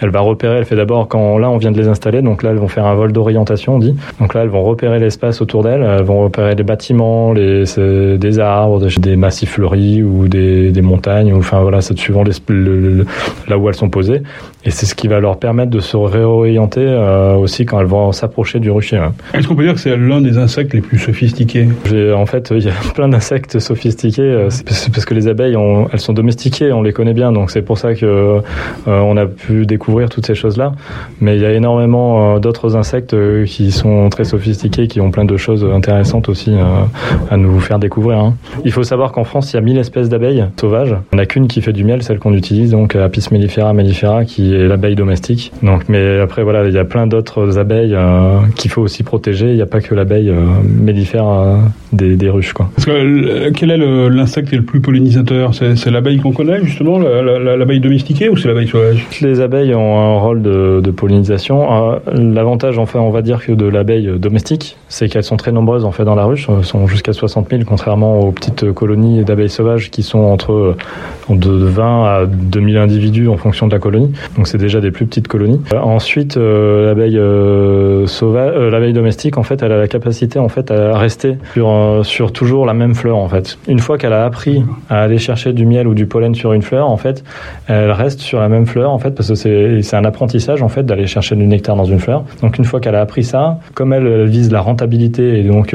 elle 0.00 0.10
va 0.10 0.20
repérer. 0.20 0.58
Elle 0.58 0.64
fait 0.64 0.76
d'abord 0.76 1.08
quand 1.08 1.38
là 1.38 1.50
on 1.50 1.58
vient 1.58 1.72
de 1.72 1.78
les 1.78 1.88
installer, 1.88 2.22
donc 2.22 2.42
là 2.42 2.50
elles 2.50 2.58
vont 2.58 2.68
faire 2.68 2.86
un 2.86 2.94
vol 2.94 3.12
d'orientation, 3.12 3.76
on 3.76 3.78
dit. 3.78 3.94
Donc 4.20 4.34
là 4.34 4.42
elles 4.42 4.48
vont 4.48 4.64
repérer 4.64 4.98
l'espace 4.98 5.40
autour 5.40 5.62
d'elles. 5.62 5.82
Elles 5.82 6.04
vont 6.04 6.22
repérer 6.22 6.54
des 6.54 6.62
bâtiments, 6.62 7.32
les, 7.32 7.64
des 8.18 8.38
arbres, 8.38 8.80
des, 8.98 9.16
massifs 9.16 9.52
fleuris 9.52 10.02
ou 10.02 10.28
des, 10.28 10.70
des 10.70 10.82
montagnes. 10.82 11.34
Enfin 11.34 11.60
voilà, 11.60 11.80
c'est 11.80 11.98
suivant 11.98 12.22
les, 12.22 12.32
le, 12.48 13.04
là 13.48 13.58
où 13.58 13.68
elles 13.68 13.74
sont 13.74 13.90
posées. 13.90 14.22
Et 14.68 14.70
c'est 14.70 14.84
ce 14.84 14.94
qui 14.94 15.08
va 15.08 15.18
leur 15.18 15.38
permettre 15.38 15.70
de 15.70 15.80
se 15.80 15.96
réorienter 15.96 16.82
euh, 16.84 17.36
aussi 17.36 17.64
quand 17.64 17.80
elles 17.80 17.86
vont 17.86 18.12
s'approcher 18.12 18.60
du 18.60 18.70
rucher. 18.70 19.00
Est-ce 19.32 19.48
qu'on 19.48 19.56
peut 19.56 19.62
dire 19.62 19.72
que 19.72 19.80
c'est 19.80 19.96
l'un 19.96 20.20
des 20.20 20.36
insectes 20.36 20.74
les 20.74 20.82
plus 20.82 20.98
sophistiqués? 20.98 21.66
En 22.14 22.26
fait, 22.26 22.50
il 22.54 22.64
y 22.64 22.68
a 22.68 22.92
plein 22.94 23.08
d'insectes 23.08 23.60
sophistiqués. 23.60 24.20
Euh, 24.20 24.50
c'est 24.50 24.92
parce 24.92 25.06
que 25.06 25.14
les 25.14 25.26
abeilles, 25.26 25.56
elles 25.90 26.00
sont 26.00 26.12
domestiquées, 26.12 26.70
on 26.70 26.82
les 26.82 26.92
connaît 26.92 27.14
bien, 27.14 27.32
donc 27.32 27.50
c'est 27.50 27.62
pour 27.62 27.78
ça 27.78 27.94
que 27.94 28.04
euh, 28.04 28.40
on 28.86 29.16
a 29.16 29.24
pu 29.24 29.64
découvrir 29.64 30.10
toutes 30.10 30.26
ces 30.26 30.34
choses-là. 30.34 30.72
Mais 31.22 31.36
il 31.36 31.40
y 31.40 31.46
a 31.46 31.52
énormément 31.54 32.38
d'autres 32.38 32.76
insectes 32.76 33.16
qui 33.46 33.72
sont 33.72 34.10
très 34.10 34.24
sophistiqués, 34.24 34.86
qui 34.86 35.00
ont 35.00 35.10
plein 35.10 35.24
de 35.24 35.38
choses 35.38 35.64
intéressantes 35.64 36.28
aussi 36.28 36.52
à 37.30 37.38
nous 37.38 37.58
faire 37.60 37.78
découvrir. 37.78 38.18
Hein. 38.18 38.34
Il 38.66 38.72
faut 38.72 38.82
savoir 38.82 39.12
qu'en 39.12 39.24
France, 39.24 39.50
il 39.54 39.56
y 39.56 39.58
a 39.58 39.62
1000 39.62 39.78
espèces 39.78 40.10
d'abeilles 40.10 40.44
sauvages. 40.60 40.94
On 41.14 41.16
n'a 41.16 41.24
qu'une 41.24 41.48
qui 41.48 41.62
fait 41.62 41.72
du 41.72 41.84
miel, 41.84 42.02
celle 42.02 42.18
qu'on 42.18 42.34
utilise, 42.34 42.72
donc 42.72 42.96
Apis 42.96 43.24
mellifera 43.30 43.72
mellifera, 43.72 44.26
qui 44.26 44.57
l'abeille 44.66 44.94
domestique. 44.94 45.52
Donc, 45.62 45.88
mais 45.88 46.20
après, 46.20 46.42
voilà, 46.42 46.66
il 46.66 46.74
y 46.74 46.78
a 46.78 46.84
plein 46.84 47.06
d'autres 47.06 47.58
abeilles 47.58 47.94
euh, 47.94 48.40
qu'il 48.56 48.70
faut 48.70 48.82
aussi 48.82 49.02
protéger. 49.02 49.50
Il 49.50 49.56
n'y 49.56 49.62
a 49.62 49.66
pas 49.66 49.80
que 49.80 49.94
l'abeille 49.94 50.30
euh, 50.30 50.44
mellifère 50.64 51.28
euh, 51.28 51.56
des, 51.92 52.16
des, 52.16 52.30
ruches, 52.30 52.52
quoi. 52.52 52.70
Parce 52.74 52.86
que, 52.86 53.50
quel 53.50 53.70
est 53.70 53.76
l'insecte 53.76 54.48
qui 54.48 54.54
est 54.54 54.58
le 54.58 54.64
plus 54.64 54.80
pollinisateur? 54.80 55.54
C'est 55.54 55.90
l'abeille 55.90 56.18
qu'on 56.18 56.32
connaît, 56.32 56.64
justement, 56.64 56.98
l'abeille 56.98 57.80
domestiquée, 57.80 58.28
ou 58.28 58.36
c'est 58.36 58.48
l'abeille 58.48 58.68
sauvage? 58.68 59.06
Les 59.20 59.40
abeilles 59.40 59.74
ont 59.74 59.98
un 59.98 60.18
rôle 60.18 60.42
de, 60.42 60.80
de 60.82 60.90
pollinisation. 60.90 62.00
L'avantage, 62.12 62.78
enfin, 62.78 63.00
on 63.00 63.10
va 63.10 63.22
dire 63.22 63.44
que 63.44 63.52
de 63.52 63.66
l'abeille 63.66 64.18
domestique, 64.18 64.76
c'est 64.88 65.08
qu'elles 65.08 65.24
sont 65.24 65.36
très 65.36 65.52
nombreuses, 65.52 65.84
en 65.84 65.92
fait, 65.92 66.04
dans 66.04 66.14
la 66.14 66.24
ruche. 66.24 66.48
Elles 66.48 66.64
sont 66.64 66.86
jusqu'à 66.86 67.12
60 67.12 67.50
000, 67.50 67.62
contrairement 67.66 68.20
aux 68.20 68.32
petites 68.32 68.72
colonies 68.72 69.24
d'abeilles 69.24 69.50
sauvages 69.50 69.90
qui 69.90 70.02
sont 70.02 70.20
entre 70.20 70.76
de 71.28 71.50
20 71.50 72.04
à 72.04 72.26
2000 72.26 72.76
individus 72.78 73.28
en 73.28 73.36
fonction 73.36 73.66
de 73.66 73.72
la 73.72 73.78
colonie. 73.78 74.12
Donc 74.38 74.46
c'est 74.46 74.56
déjà 74.56 74.80
des 74.80 74.92
plus 74.92 75.04
petites 75.04 75.26
colonies. 75.26 75.60
Euh, 75.72 75.80
ensuite, 75.80 76.36
euh, 76.36 76.86
l'abeille 76.86 77.18
euh, 77.18 78.06
sauvage, 78.06 78.54
l'abeille 78.70 78.92
domestique, 78.92 79.36
en 79.36 79.42
fait, 79.42 79.64
elle 79.64 79.72
a 79.72 79.76
la 79.76 79.88
capacité 79.88 80.38
en 80.38 80.48
fait 80.48 80.70
à 80.70 80.96
rester 80.96 81.38
sur 81.54 82.00
sur 82.04 82.32
toujours 82.32 82.64
la 82.64 82.72
même 82.72 82.94
fleur 82.94 83.16
en 83.16 83.28
fait. 83.28 83.58
Une 83.66 83.80
fois 83.80 83.98
qu'elle 83.98 84.12
a 84.12 84.24
appris 84.24 84.62
à 84.88 85.00
aller 85.02 85.18
chercher 85.18 85.52
du 85.52 85.66
miel 85.66 85.88
ou 85.88 85.94
du 85.94 86.06
pollen 86.06 86.36
sur 86.36 86.52
une 86.52 86.62
fleur, 86.62 86.88
en 86.88 86.96
fait, 86.96 87.24
elle 87.66 87.90
reste 87.90 88.20
sur 88.20 88.38
la 88.38 88.48
même 88.48 88.66
fleur 88.66 88.92
en 88.92 89.00
fait 89.00 89.10
parce 89.10 89.28
que 89.28 89.34
c'est 89.82 89.96
un 89.96 90.04
apprentissage 90.04 90.62
en 90.62 90.68
fait 90.68 90.84
d'aller 90.84 91.08
chercher 91.08 91.34
du 91.34 91.44
nectar 91.44 91.74
dans 91.74 91.84
une 91.84 91.98
fleur. 91.98 92.22
Donc 92.40 92.58
une 92.58 92.64
fois 92.64 92.78
qu'elle 92.78 92.94
a 92.94 93.00
appris 93.00 93.24
ça, 93.24 93.58
comme 93.74 93.92
elle 93.92 94.26
vise 94.26 94.52
la 94.52 94.60
rentabilité 94.60 95.40
et 95.40 95.42
donc 95.42 95.74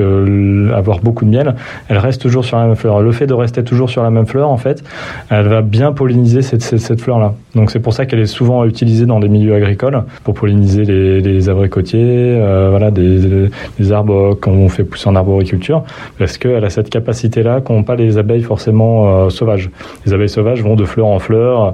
avoir 0.74 1.00
beaucoup 1.02 1.26
de 1.26 1.32
miel, 1.32 1.56
elle 1.90 1.98
reste 1.98 2.22
toujours 2.22 2.46
sur 2.46 2.56
la 2.56 2.68
même 2.68 2.78
fleur. 2.78 3.02
Le 3.02 3.12
fait 3.12 3.28
de 3.28 3.34
rester 3.34 3.62
toujours 3.66 3.90
sur 3.90 4.04
la 4.04 4.10
même 4.10 4.26
fleur, 4.26 4.50
en 4.50 4.58
fait, 4.58 4.86
elle 5.30 5.50
va 5.50 5.62
bien 5.62 5.92
polliniser 5.92 6.42
cette, 6.42 6.62
cette, 6.62 6.80
cette 6.80 7.02
fleur-là. 7.02 7.34
Donc 7.56 7.70
c'est 7.70 7.82
pour 7.82 7.92
ça 7.92 8.06
qu'elle 8.06 8.20
est 8.20 8.26
souvent 8.26 8.53
utilisée 8.66 9.06
dans 9.06 9.20
des 9.20 9.30
milieux 9.30 9.56
agricoles 9.56 10.04
pour 10.24 10.34
polliniser 10.34 10.84
les, 10.86 11.22
les 11.22 11.50
abricotiers, 11.50 12.00
euh, 12.04 12.68
voilà, 12.70 12.92
des, 12.92 13.50
des 13.80 13.92
arbres 13.92 14.36
qu'on 14.36 14.70
fait 14.70 14.84
pousser 14.84 15.10
en 15.10 15.16
arboriculture, 15.16 15.84
parce 16.20 16.38
qu'elle 16.38 16.64
a 16.64 16.70
cette 16.70 16.90
capacité-là 16.90 17.62
qu'ont 17.62 17.84
pas 17.84 17.96
les 17.96 18.18
abeilles 18.18 18.44
forcément 18.44 19.26
euh, 19.26 19.30
sauvages. 19.30 19.70
Les 20.06 20.14
abeilles 20.14 20.30
sauvages 20.30 20.62
vont 20.62 20.76
de 20.76 20.86
fleur 20.86 21.08
en 21.08 21.20
fleur, 21.20 21.74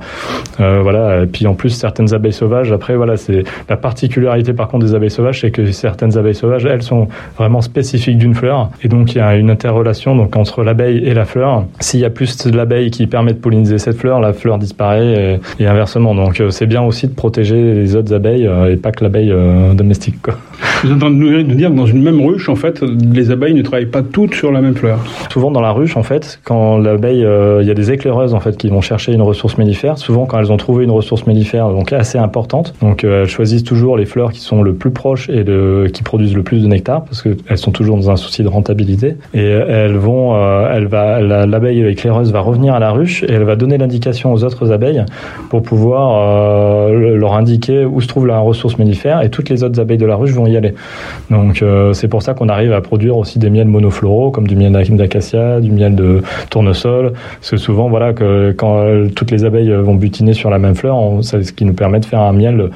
euh, 0.59 0.79
voilà. 0.81 1.23
Et 1.23 1.25
puis 1.25 1.45
en 1.47 1.55
plus 1.55 1.71
certaines 1.71 2.13
abeilles 2.13 2.33
sauvages, 2.33 2.71
après 2.71 2.95
voilà, 2.95 3.17
c'est 3.17 3.43
la 3.67 3.77
particularité 3.77 4.53
par 4.53 4.67
contre 4.67 4.85
des 4.85 4.95
abeilles 4.95 5.11
sauvages, 5.11 5.41
c'est 5.41 5.51
que 5.51 5.71
certaines 5.71 6.17
abeilles 6.17 6.35
sauvages, 6.35 6.65
elles 6.65 6.83
sont 6.83 7.07
vraiment 7.37 7.61
spécifiques 7.61 8.17
d'une 8.17 8.35
fleur, 8.35 8.69
et 8.83 8.87
donc 8.87 9.13
il 9.13 9.17
y 9.17 9.21
a 9.21 9.35
une 9.35 9.49
interrelation 9.49 10.15
donc 10.15 10.35
entre 10.35 10.63
l'abeille 10.63 10.99
et 11.05 11.13
la 11.13 11.25
fleur. 11.25 11.65
S'il 11.79 11.99
y 11.99 12.05
a 12.05 12.09
plus 12.09 12.45
l'abeille 12.45 12.91
qui 12.91 13.07
permet 13.07 13.33
de 13.33 13.39
polliniser 13.39 13.77
cette 13.77 13.97
fleur, 13.97 14.19
la 14.19 14.33
fleur 14.33 14.57
disparaît 14.57 15.39
et, 15.59 15.63
et 15.63 15.67
inversement. 15.67 16.15
Donc 16.15 16.41
c'est 16.49 16.67
bien 16.69 16.81
aussi 16.83 17.07
de 17.07 17.13
protéger 17.13 17.73
les 17.73 17.95
autres 17.95 18.13
abeilles 18.13 18.47
euh, 18.47 18.71
et 18.71 18.77
pas 18.77 18.91
que 18.91 19.03
l'abeille 19.03 19.31
euh, 19.31 19.73
domestique. 19.73 20.21
Quoi. 20.21 20.35
Vous 20.83 20.89
êtes 20.89 20.95
en 20.95 20.99
train 20.99 21.09
de 21.09 21.15
nous 21.15 21.55
dire 21.55 21.69
que 21.69 21.75
dans 21.75 21.85
une 21.85 22.01
même 22.01 22.25
ruche, 22.25 22.47
en 22.47 22.55
fait, 22.55 22.81
les 22.81 23.31
abeilles 23.31 23.53
ne 23.53 23.61
travaillent 23.61 23.85
pas 23.87 24.01
toutes 24.01 24.35
sur 24.35 24.51
la 24.51 24.61
même 24.61 24.75
fleur. 24.75 24.99
Souvent 25.29 25.51
dans 25.51 25.59
la 25.59 25.71
ruche, 25.71 25.97
en 25.97 26.03
fait, 26.03 26.39
quand 26.45 26.77
l'abeille, 26.77 27.25
euh, 27.25 27.61
il 27.61 27.67
y 27.67 27.71
a 27.71 27.73
des 27.73 27.91
éclaireuses 27.91 28.33
en 28.33 28.39
fait 28.39 28.55
qui 28.55 28.69
vont 28.69 28.79
chercher 28.79 29.11
une 29.11 29.21
ressource 29.21 29.57
mellifère. 29.57 29.97
Souvent, 29.97 30.25
quand 30.25 30.39
elles 30.39 30.51
ont 30.51 30.57
trouvé 30.57 30.85
une 30.85 30.91
ressource 30.91 31.27
mellifère 31.27 31.69
donc 31.69 31.91
assez 31.91 32.17
importante, 32.17 32.73
donc 32.81 33.03
elles 33.03 33.27
choisissent 33.27 33.63
toujours 33.63 33.97
les 33.97 34.05
fleurs 34.05 34.31
qui 34.31 34.39
sont 34.39 34.61
le 34.61 34.73
plus 34.73 34.91
proches 34.91 35.29
et 35.29 35.43
qui 35.91 36.03
produisent 36.03 36.35
le 36.35 36.43
plus 36.43 36.61
de 36.61 36.67
nectar 36.67 37.03
parce 37.03 37.21
qu'elles 37.21 37.57
sont 37.57 37.71
toujours 37.71 37.97
dans 37.97 38.11
un 38.11 38.15
souci 38.15 38.43
de 38.43 38.47
rentabilité. 38.47 39.15
Et 39.33 39.43
elles 39.43 39.97
vont, 39.97 40.35
elle 40.69 40.85
va, 40.85 41.19
l'abeille 41.19 41.85
éclaireuse 41.87 42.31
va 42.31 42.39
revenir 42.39 42.75
à 42.75 42.79
la 42.79 42.91
ruche 42.91 43.23
et 43.23 43.31
elle 43.31 43.43
va 43.43 43.55
donner 43.55 43.77
l'indication 43.77 44.31
aux 44.31 44.43
autres 44.43 44.71
abeilles 44.71 45.03
pour 45.49 45.63
pouvoir 45.63 46.58
leur 46.89 47.33
indiquer 47.33 47.85
où 47.85 48.01
se 48.01 48.07
trouve 48.07 48.27
la 48.27 48.39
ressource 48.39 48.77
mellifère 48.77 49.21
et 49.21 49.29
toutes 49.29 49.49
les 49.49 49.63
autres 49.63 49.79
abeilles 49.79 49.97
de 49.97 50.05
la 50.05 50.15
ruche 50.15 50.31
vont 50.31 50.47
y 50.47 50.57
aller. 50.57 50.73
Donc 51.29 51.61
euh, 51.61 51.93
c'est 51.93 52.07
pour 52.07 52.21
ça 52.21 52.33
qu'on 52.33 52.49
arrive 52.49 52.73
à 52.73 52.81
produire 52.81 53.17
aussi 53.17 53.39
des 53.39 53.49
miels 53.49 53.67
monofloraux 53.67 54.31
comme 54.31 54.47
du 54.47 54.55
miel 54.55 54.71
d'acacia, 54.71 55.59
du 55.59 55.71
miel 55.71 55.95
de 55.95 56.21
tournesol, 56.49 57.13
parce 57.39 57.51
que 57.51 57.57
souvent 57.57 57.89
voilà 57.89 58.13
que 58.13 58.51
quand 58.51 58.79
euh, 58.79 59.07
toutes 59.15 59.31
les 59.31 59.45
abeilles 59.45 59.71
vont 59.71 59.95
butiner 59.95 60.33
sur 60.33 60.49
la 60.49 60.59
même 60.59 60.75
fleur, 60.75 60.97
c'est 61.21 61.43
ce 61.43 61.53
qui 61.53 61.65
nous 61.65 61.73
permet 61.73 61.99
de 61.99 62.05
faire 62.05 62.21
un 62.21 62.33
miel 62.33 62.69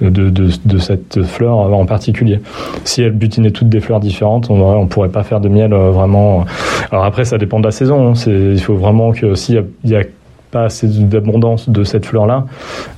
de, 0.00 0.78
cette 0.78 1.22
fleur 1.24 1.56
en 1.56 1.86
particulier. 1.86 2.40
Si 2.84 3.02
elles 3.02 3.12
butinaient 3.12 3.50
toutes 3.50 3.68
des 3.68 3.80
fleurs 3.80 4.00
différentes, 4.00 4.50
on 4.50 4.82
ne 4.82 4.86
pourrait 4.86 5.08
pas 5.08 5.22
faire 5.22 5.40
de 5.40 5.48
miel 5.48 5.72
euh, 5.72 5.90
vraiment. 5.90 6.44
Alors 6.90 7.04
après, 7.04 7.24
ça 7.24 7.38
dépend 7.38 7.58
de 7.58 7.64
la 7.64 7.72
saison. 7.72 8.10
Hein. 8.10 8.12
Il 8.26 8.60
faut 8.60 8.76
vraiment 8.76 9.12
que 9.12 9.34
s'il 9.34 9.64
y 9.84 9.96
a 9.96 10.02
pas 10.50 10.64
assez 10.64 10.86
d'abondance 10.86 11.68
de 11.68 11.84
cette 11.84 12.06
fleur-là, 12.06 12.46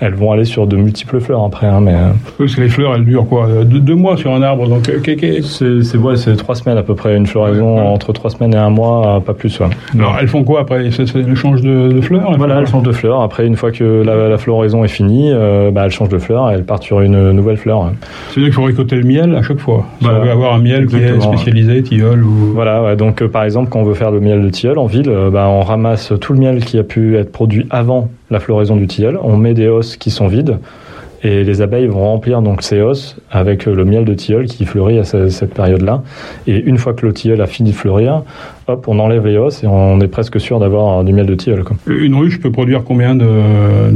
elles 0.01 0.15
vont 0.15 0.33
aller 0.33 0.45
sur 0.45 0.67
de 0.67 0.77
multiples 0.77 1.21
fleurs 1.21 1.45
après. 1.45 1.67
Hein, 1.67 1.81
mais, 1.81 1.95
euh. 1.95 2.11
Parce 2.39 2.55
que 2.55 2.61
les 2.61 2.69
fleurs, 2.69 2.95
elles 2.95 3.05
durent 3.05 3.27
quoi 3.27 3.49
deux, 3.65 3.95
mois 3.95 4.17
sur 4.17 4.33
un 4.33 4.43
arbre 4.43 4.69
donc 4.69 4.89
euh, 4.89 5.41
C'est 5.43 5.97
ouais, 5.99 6.15
trois 6.37 6.55
semaines 6.55 6.79
à 6.79 6.83
peu 6.83 6.95
près, 6.95 7.17
une 7.17 7.27
floraison 7.27 7.79
entre 7.79 8.13
trois 8.13 8.31
semaines 8.31 8.55
et 8.55 8.59
un 8.59 8.71
mois, 8.71 9.23
pas 9.25 9.35
plus. 9.35 9.61
Alors 9.95 10.17
elles 10.21 10.29
font 10.29 10.45
quoi 10.45 10.61
après 10.61 10.87
Elles 10.87 11.37
changent 11.37 11.63
de, 11.63 11.89
de 11.93 12.01
fleurs 12.01 12.37
Voilà, 12.37 12.61
elles 12.61 12.67
changent 12.67 12.85
de 12.85 12.93
fleurs. 12.93 13.21
Après, 13.21 13.47
une 13.47 13.57
fois 13.57 13.73
que 13.73 14.03
la, 14.05 14.39
floraison 14.39 14.85
est 14.85 14.89
finie, 14.89 15.31
euh, 15.33 15.71
bah, 15.71 15.83
elles 15.85 15.91
changent 15.91 16.09
de 16.09 16.19
fleurs 16.19 16.51
et 16.51 16.55
elles 16.55 16.65
partent 16.65 16.85
sur 16.85 17.01
une 17.01 17.33
nouvelle 17.33 17.57
fleur. 17.57 17.91
C'est-à-dire 18.29 18.45
qu'il 18.45 18.53
faut 18.53 18.63
récolter 18.63 18.97
le 18.97 19.05
miel 19.05 19.35
à 19.35 19.43
chaque 19.43 19.59
fois. 19.59 19.87
Voilà. 20.01 20.19
On 20.19 20.23
veut 20.23 20.31
avoir 20.31 20.55
un 20.55 20.59
miel 20.59 20.87
qui 20.87 20.97
est 20.97 21.21
spécialisé, 21.21 21.83
tilleul 21.83 22.23
ou... 22.23 22.53
Voilà, 22.55 22.97
donc 22.97 23.25
par 23.27 23.45
exemple, 23.45 23.71
quand 23.71 23.81
on 23.81 23.85
veut 23.85 23.95
faire 23.95 24.11
le 24.11 24.21
miel 24.21 24.43
de 24.43 24.49
tilleul 24.51 24.79
en 24.79 24.87
ville, 24.87 25.13
bah, 25.33 25.49
on 25.49 25.61
ramasse 25.61 26.13
tout 26.21 26.33
le 26.33 26.39
miel 26.39 26.65
qui 26.65 26.79
a 26.79 26.85
pu 26.85 27.17
être 27.17 27.33
produit 27.41 27.65
avant 27.71 28.11
la 28.29 28.39
floraison 28.39 28.77
du 28.77 28.87
tilleul. 28.87 29.19
On 29.23 29.39
met 29.39 29.55
des 29.55 29.67
hausses 29.67 29.97
qui 29.97 30.11
sont 30.11 30.27
vides 30.27 30.59
et 31.23 31.43
les 31.43 31.63
abeilles 31.63 31.87
vont 31.87 32.05
remplir 32.05 32.43
donc 32.43 32.61
ces 32.61 32.83
hausses 32.83 33.17
avec 33.31 33.65
le 33.65 33.83
miel 33.87 34.05
de 34.05 34.13
tilleul 34.13 34.45
qui 34.45 34.67
fleurit 34.67 34.99
à 34.99 35.05
cette 35.05 35.55
période-là. 35.55 36.03
Et 36.47 36.59
une 36.61 36.77
fois 36.77 36.93
que 36.93 37.07
le 37.07 37.15
tilleul 37.15 37.41
a 37.41 37.47
fini 37.47 37.71
de 37.71 37.75
fleurir, 37.75 38.25
hop, 38.69 38.85
on 38.89 38.99
enlève 38.99 39.27
les 39.27 39.39
hausses 39.39 39.65
et 39.65 39.67
on 39.67 40.03
est 40.03 40.09
presque 40.09 40.39
sûr 40.39 40.61
d'avoir 40.61 41.03
du 41.03 41.15
miel 41.15 41.25
de 41.25 41.35
tilleul. 41.35 41.65
Une 41.87 42.15
ruche 42.15 42.39
peut 42.43 42.53
produire 42.53 42.85
combien 42.85 43.15
de, 43.15 43.25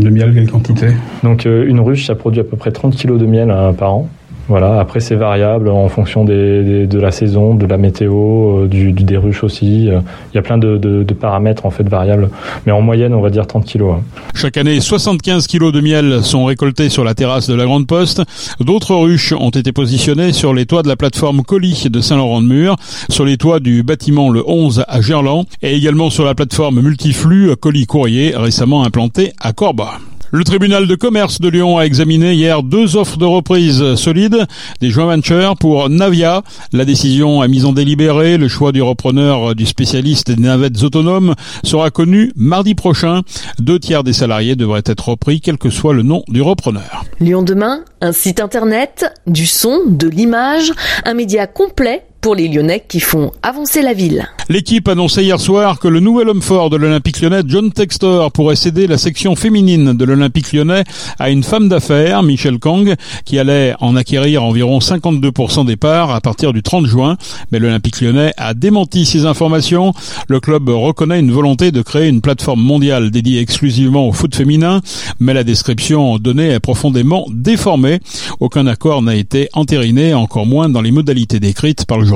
miel, 0.08 0.32
quelle 0.32 0.50
quantité? 0.50 0.86
Donc 1.22 1.44
euh, 1.44 1.66
une 1.66 1.80
ruche, 1.80 2.06
ça 2.06 2.14
produit 2.14 2.40
à 2.40 2.44
peu 2.44 2.56
près 2.56 2.72
30 2.72 2.96
kg 2.96 3.18
de 3.18 3.26
miel 3.26 3.50
euh, 3.50 3.72
par 3.72 3.94
an. 3.94 4.08
Voilà. 4.48 4.78
Après, 4.78 5.00
c'est 5.00 5.14
variable 5.14 5.68
en 5.68 5.88
fonction 5.88 6.24
de 6.24 6.98
la 6.98 7.10
saison, 7.10 7.54
de 7.54 7.66
la 7.66 7.78
météo, 7.78 8.64
euh, 8.64 8.68
du, 8.68 8.92
du, 8.92 9.04
des 9.04 9.16
ruches 9.16 9.42
aussi. 9.42 9.88
Euh, 9.88 10.00
il 10.32 10.36
y 10.36 10.38
a 10.38 10.42
plein 10.42 10.58
de, 10.58 11.04
paramètres 11.18 11.64
en 11.66 11.70
fait 11.70 11.88
variables. 11.88 12.28
Mais 12.66 12.72
en 12.72 12.80
moyenne, 12.80 13.14
on 13.14 13.20
va 13.20 13.30
dire 13.30 13.46
30 13.46 13.64
kilos. 13.64 13.96
Hein. 13.96 14.02
Chaque 14.34 14.56
année, 14.56 14.80
75 14.80 15.46
kilos 15.46 15.72
de 15.72 15.80
miel 15.80 16.22
sont 16.22 16.44
récoltés 16.44 16.88
sur 16.88 17.04
la 17.04 17.14
terrasse 17.14 17.48
de 17.48 17.54
la 17.54 17.64
Grande 17.64 17.86
Poste. 17.86 18.22
D'autres 18.60 18.94
ruches 18.94 19.32
ont 19.32 19.50
été 19.50 19.72
positionnées 19.72 20.32
sur 20.32 20.52
les 20.52 20.66
toits 20.66 20.82
de 20.82 20.88
la 20.88 20.96
plateforme 20.96 21.42
Colis 21.42 21.88
de 21.90 22.00
Saint-Laurent-de-Mur, 22.00 22.76
sur 23.08 23.24
les 23.24 23.36
toits 23.36 23.60
du 23.60 23.82
bâtiment 23.82 24.30
le 24.30 24.42
11 24.46 24.84
à 24.88 25.00
Gerland 25.00 25.46
et 25.62 25.74
également 25.74 26.10
sur 26.10 26.24
la 26.24 26.34
plateforme 26.34 26.80
multiflux 26.80 27.54
Colis 27.56 27.86
Courrier 27.86 28.34
récemment 28.36 28.84
implantée 28.84 29.32
à 29.40 29.52
Corba. 29.52 29.98
Le 30.36 30.42
tribunal 30.42 30.88
de 30.88 30.96
commerce 30.96 31.40
de 31.40 31.48
Lyon 31.48 31.78
a 31.78 31.82
examiné 31.82 32.34
hier 32.34 32.64
deux 32.64 32.96
offres 32.96 33.18
de 33.18 33.24
reprise 33.24 33.94
solides 33.94 34.48
des 34.80 34.90
joint 34.90 35.06
ventures 35.06 35.54
pour 35.56 35.88
Navia. 35.88 36.42
La 36.72 36.84
décision 36.84 37.40
a 37.40 37.46
mis 37.46 37.64
en 37.64 37.72
délibéré. 37.72 38.36
Le 38.36 38.48
choix 38.48 38.72
du 38.72 38.82
repreneur 38.82 39.54
du 39.54 39.64
spécialiste 39.64 40.32
des 40.32 40.42
navettes 40.42 40.82
autonomes 40.82 41.36
sera 41.62 41.92
connu 41.92 42.32
mardi 42.34 42.74
prochain. 42.74 43.20
Deux 43.60 43.78
tiers 43.78 44.02
des 44.02 44.12
salariés 44.12 44.56
devraient 44.56 44.82
être 44.84 45.10
repris, 45.10 45.40
quel 45.40 45.56
que 45.56 45.70
soit 45.70 45.94
le 45.94 46.02
nom 46.02 46.24
du 46.26 46.42
repreneur. 46.42 47.04
Lyon 47.20 47.44
demain, 47.44 47.84
un 48.00 48.10
site 48.10 48.40
internet, 48.40 49.14
du 49.28 49.46
son, 49.46 49.82
de 49.86 50.08
l'image, 50.08 50.72
un 51.04 51.14
média 51.14 51.46
complet 51.46 52.06
pour 52.24 52.34
les 52.34 52.48
Lyonnais 52.48 52.82
qui 52.88 53.00
font 53.00 53.32
avancer 53.42 53.82
la 53.82 53.92
ville. 53.92 54.26
L'équipe 54.48 54.88
annonçait 54.88 55.24
hier 55.24 55.38
soir 55.38 55.78
que 55.78 55.88
le 55.88 56.00
nouvel 56.00 56.30
homme 56.30 56.40
fort 56.40 56.70
de 56.70 56.76
l'Olympique 56.76 57.20
lyonnais, 57.20 57.42
John 57.46 57.70
Textor, 57.70 58.32
pourrait 58.32 58.56
céder 58.56 58.86
la 58.86 58.96
section 58.96 59.36
féminine 59.36 59.92
de 59.92 60.04
l'Olympique 60.06 60.54
lyonnais 60.54 60.84
à 61.18 61.28
une 61.28 61.42
femme 61.42 61.68
d'affaires, 61.68 62.22
Michelle 62.22 62.58
Kang, 62.58 62.94
qui 63.26 63.38
allait 63.38 63.74
en 63.80 63.94
acquérir 63.94 64.42
environ 64.42 64.78
52% 64.78 65.66
des 65.66 65.76
parts 65.76 66.14
à 66.14 66.22
partir 66.22 66.54
du 66.54 66.62
30 66.62 66.86
juin. 66.86 67.18
Mais 67.52 67.58
l'Olympique 67.58 68.00
lyonnais 68.00 68.32
a 68.38 68.54
démenti 68.54 69.04
ces 69.04 69.26
informations. 69.26 69.92
Le 70.28 70.40
club 70.40 70.70
reconnaît 70.70 71.20
une 71.20 71.32
volonté 71.32 71.72
de 71.72 71.82
créer 71.82 72.08
une 72.08 72.22
plateforme 72.22 72.62
mondiale 72.62 73.10
dédiée 73.10 73.40
exclusivement 73.40 74.08
au 74.08 74.12
foot 74.12 74.34
féminin, 74.34 74.80
mais 75.20 75.34
la 75.34 75.44
description 75.44 76.18
donnée 76.18 76.50
est 76.50 76.60
profondément 76.60 77.26
déformée. 77.30 78.00
Aucun 78.40 78.66
accord 78.66 79.02
n'a 79.02 79.14
été 79.14 79.50
entériné, 79.52 80.14
encore 80.14 80.46
moins 80.46 80.70
dans 80.70 80.80
les 80.80 80.90
modalités 80.90 81.38
décrites 81.38 81.84
par 81.84 81.98
le 81.98 82.13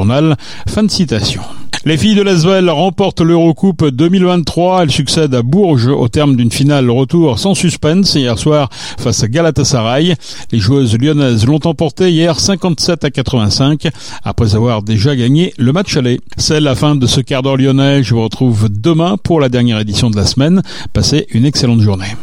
Fin 0.68 0.84
de 0.84 0.90
citation. 0.90 1.42
Les 1.84 1.96
filles 1.96 2.14
de 2.14 2.22
l'Asvel 2.22 2.68
remportent 2.70 3.20
l'Eurocoupe 3.20 3.86
2023. 3.86 4.82
Elles 4.82 4.90
succèdent 4.90 5.34
à 5.34 5.42
Bourges 5.42 5.88
au 5.88 6.08
terme 6.08 6.36
d'une 6.36 6.52
finale 6.52 6.90
retour 6.90 7.38
sans 7.38 7.54
suspense 7.54 8.14
hier 8.14 8.38
soir 8.38 8.68
face 8.98 9.22
à 9.22 9.28
Galatasaray. 9.28 10.14
Les 10.52 10.58
joueuses 10.58 10.98
lyonnaises 10.98 11.46
l'ont 11.46 11.60
emporté 11.64 12.10
hier 12.10 12.38
57 12.38 13.04
à 13.04 13.10
85 13.10 13.88
après 14.22 14.54
avoir 14.54 14.82
déjà 14.82 15.16
gagné 15.16 15.54
le 15.56 15.72
match 15.72 15.96
aller. 15.96 16.20
C'est 16.36 16.60
la 16.60 16.74
fin 16.74 16.94
de 16.94 17.06
ce 17.06 17.20
quart 17.20 17.42
d'heure 17.42 17.56
lyonnais. 17.56 18.02
Je 18.02 18.14
vous 18.14 18.22
retrouve 18.22 18.68
demain 18.68 19.16
pour 19.16 19.40
la 19.40 19.48
dernière 19.48 19.80
édition 19.80 20.10
de 20.10 20.16
la 20.16 20.26
semaine. 20.26 20.62
Passez 20.92 21.26
une 21.30 21.44
excellente 21.44 21.80
journée. 21.80 22.18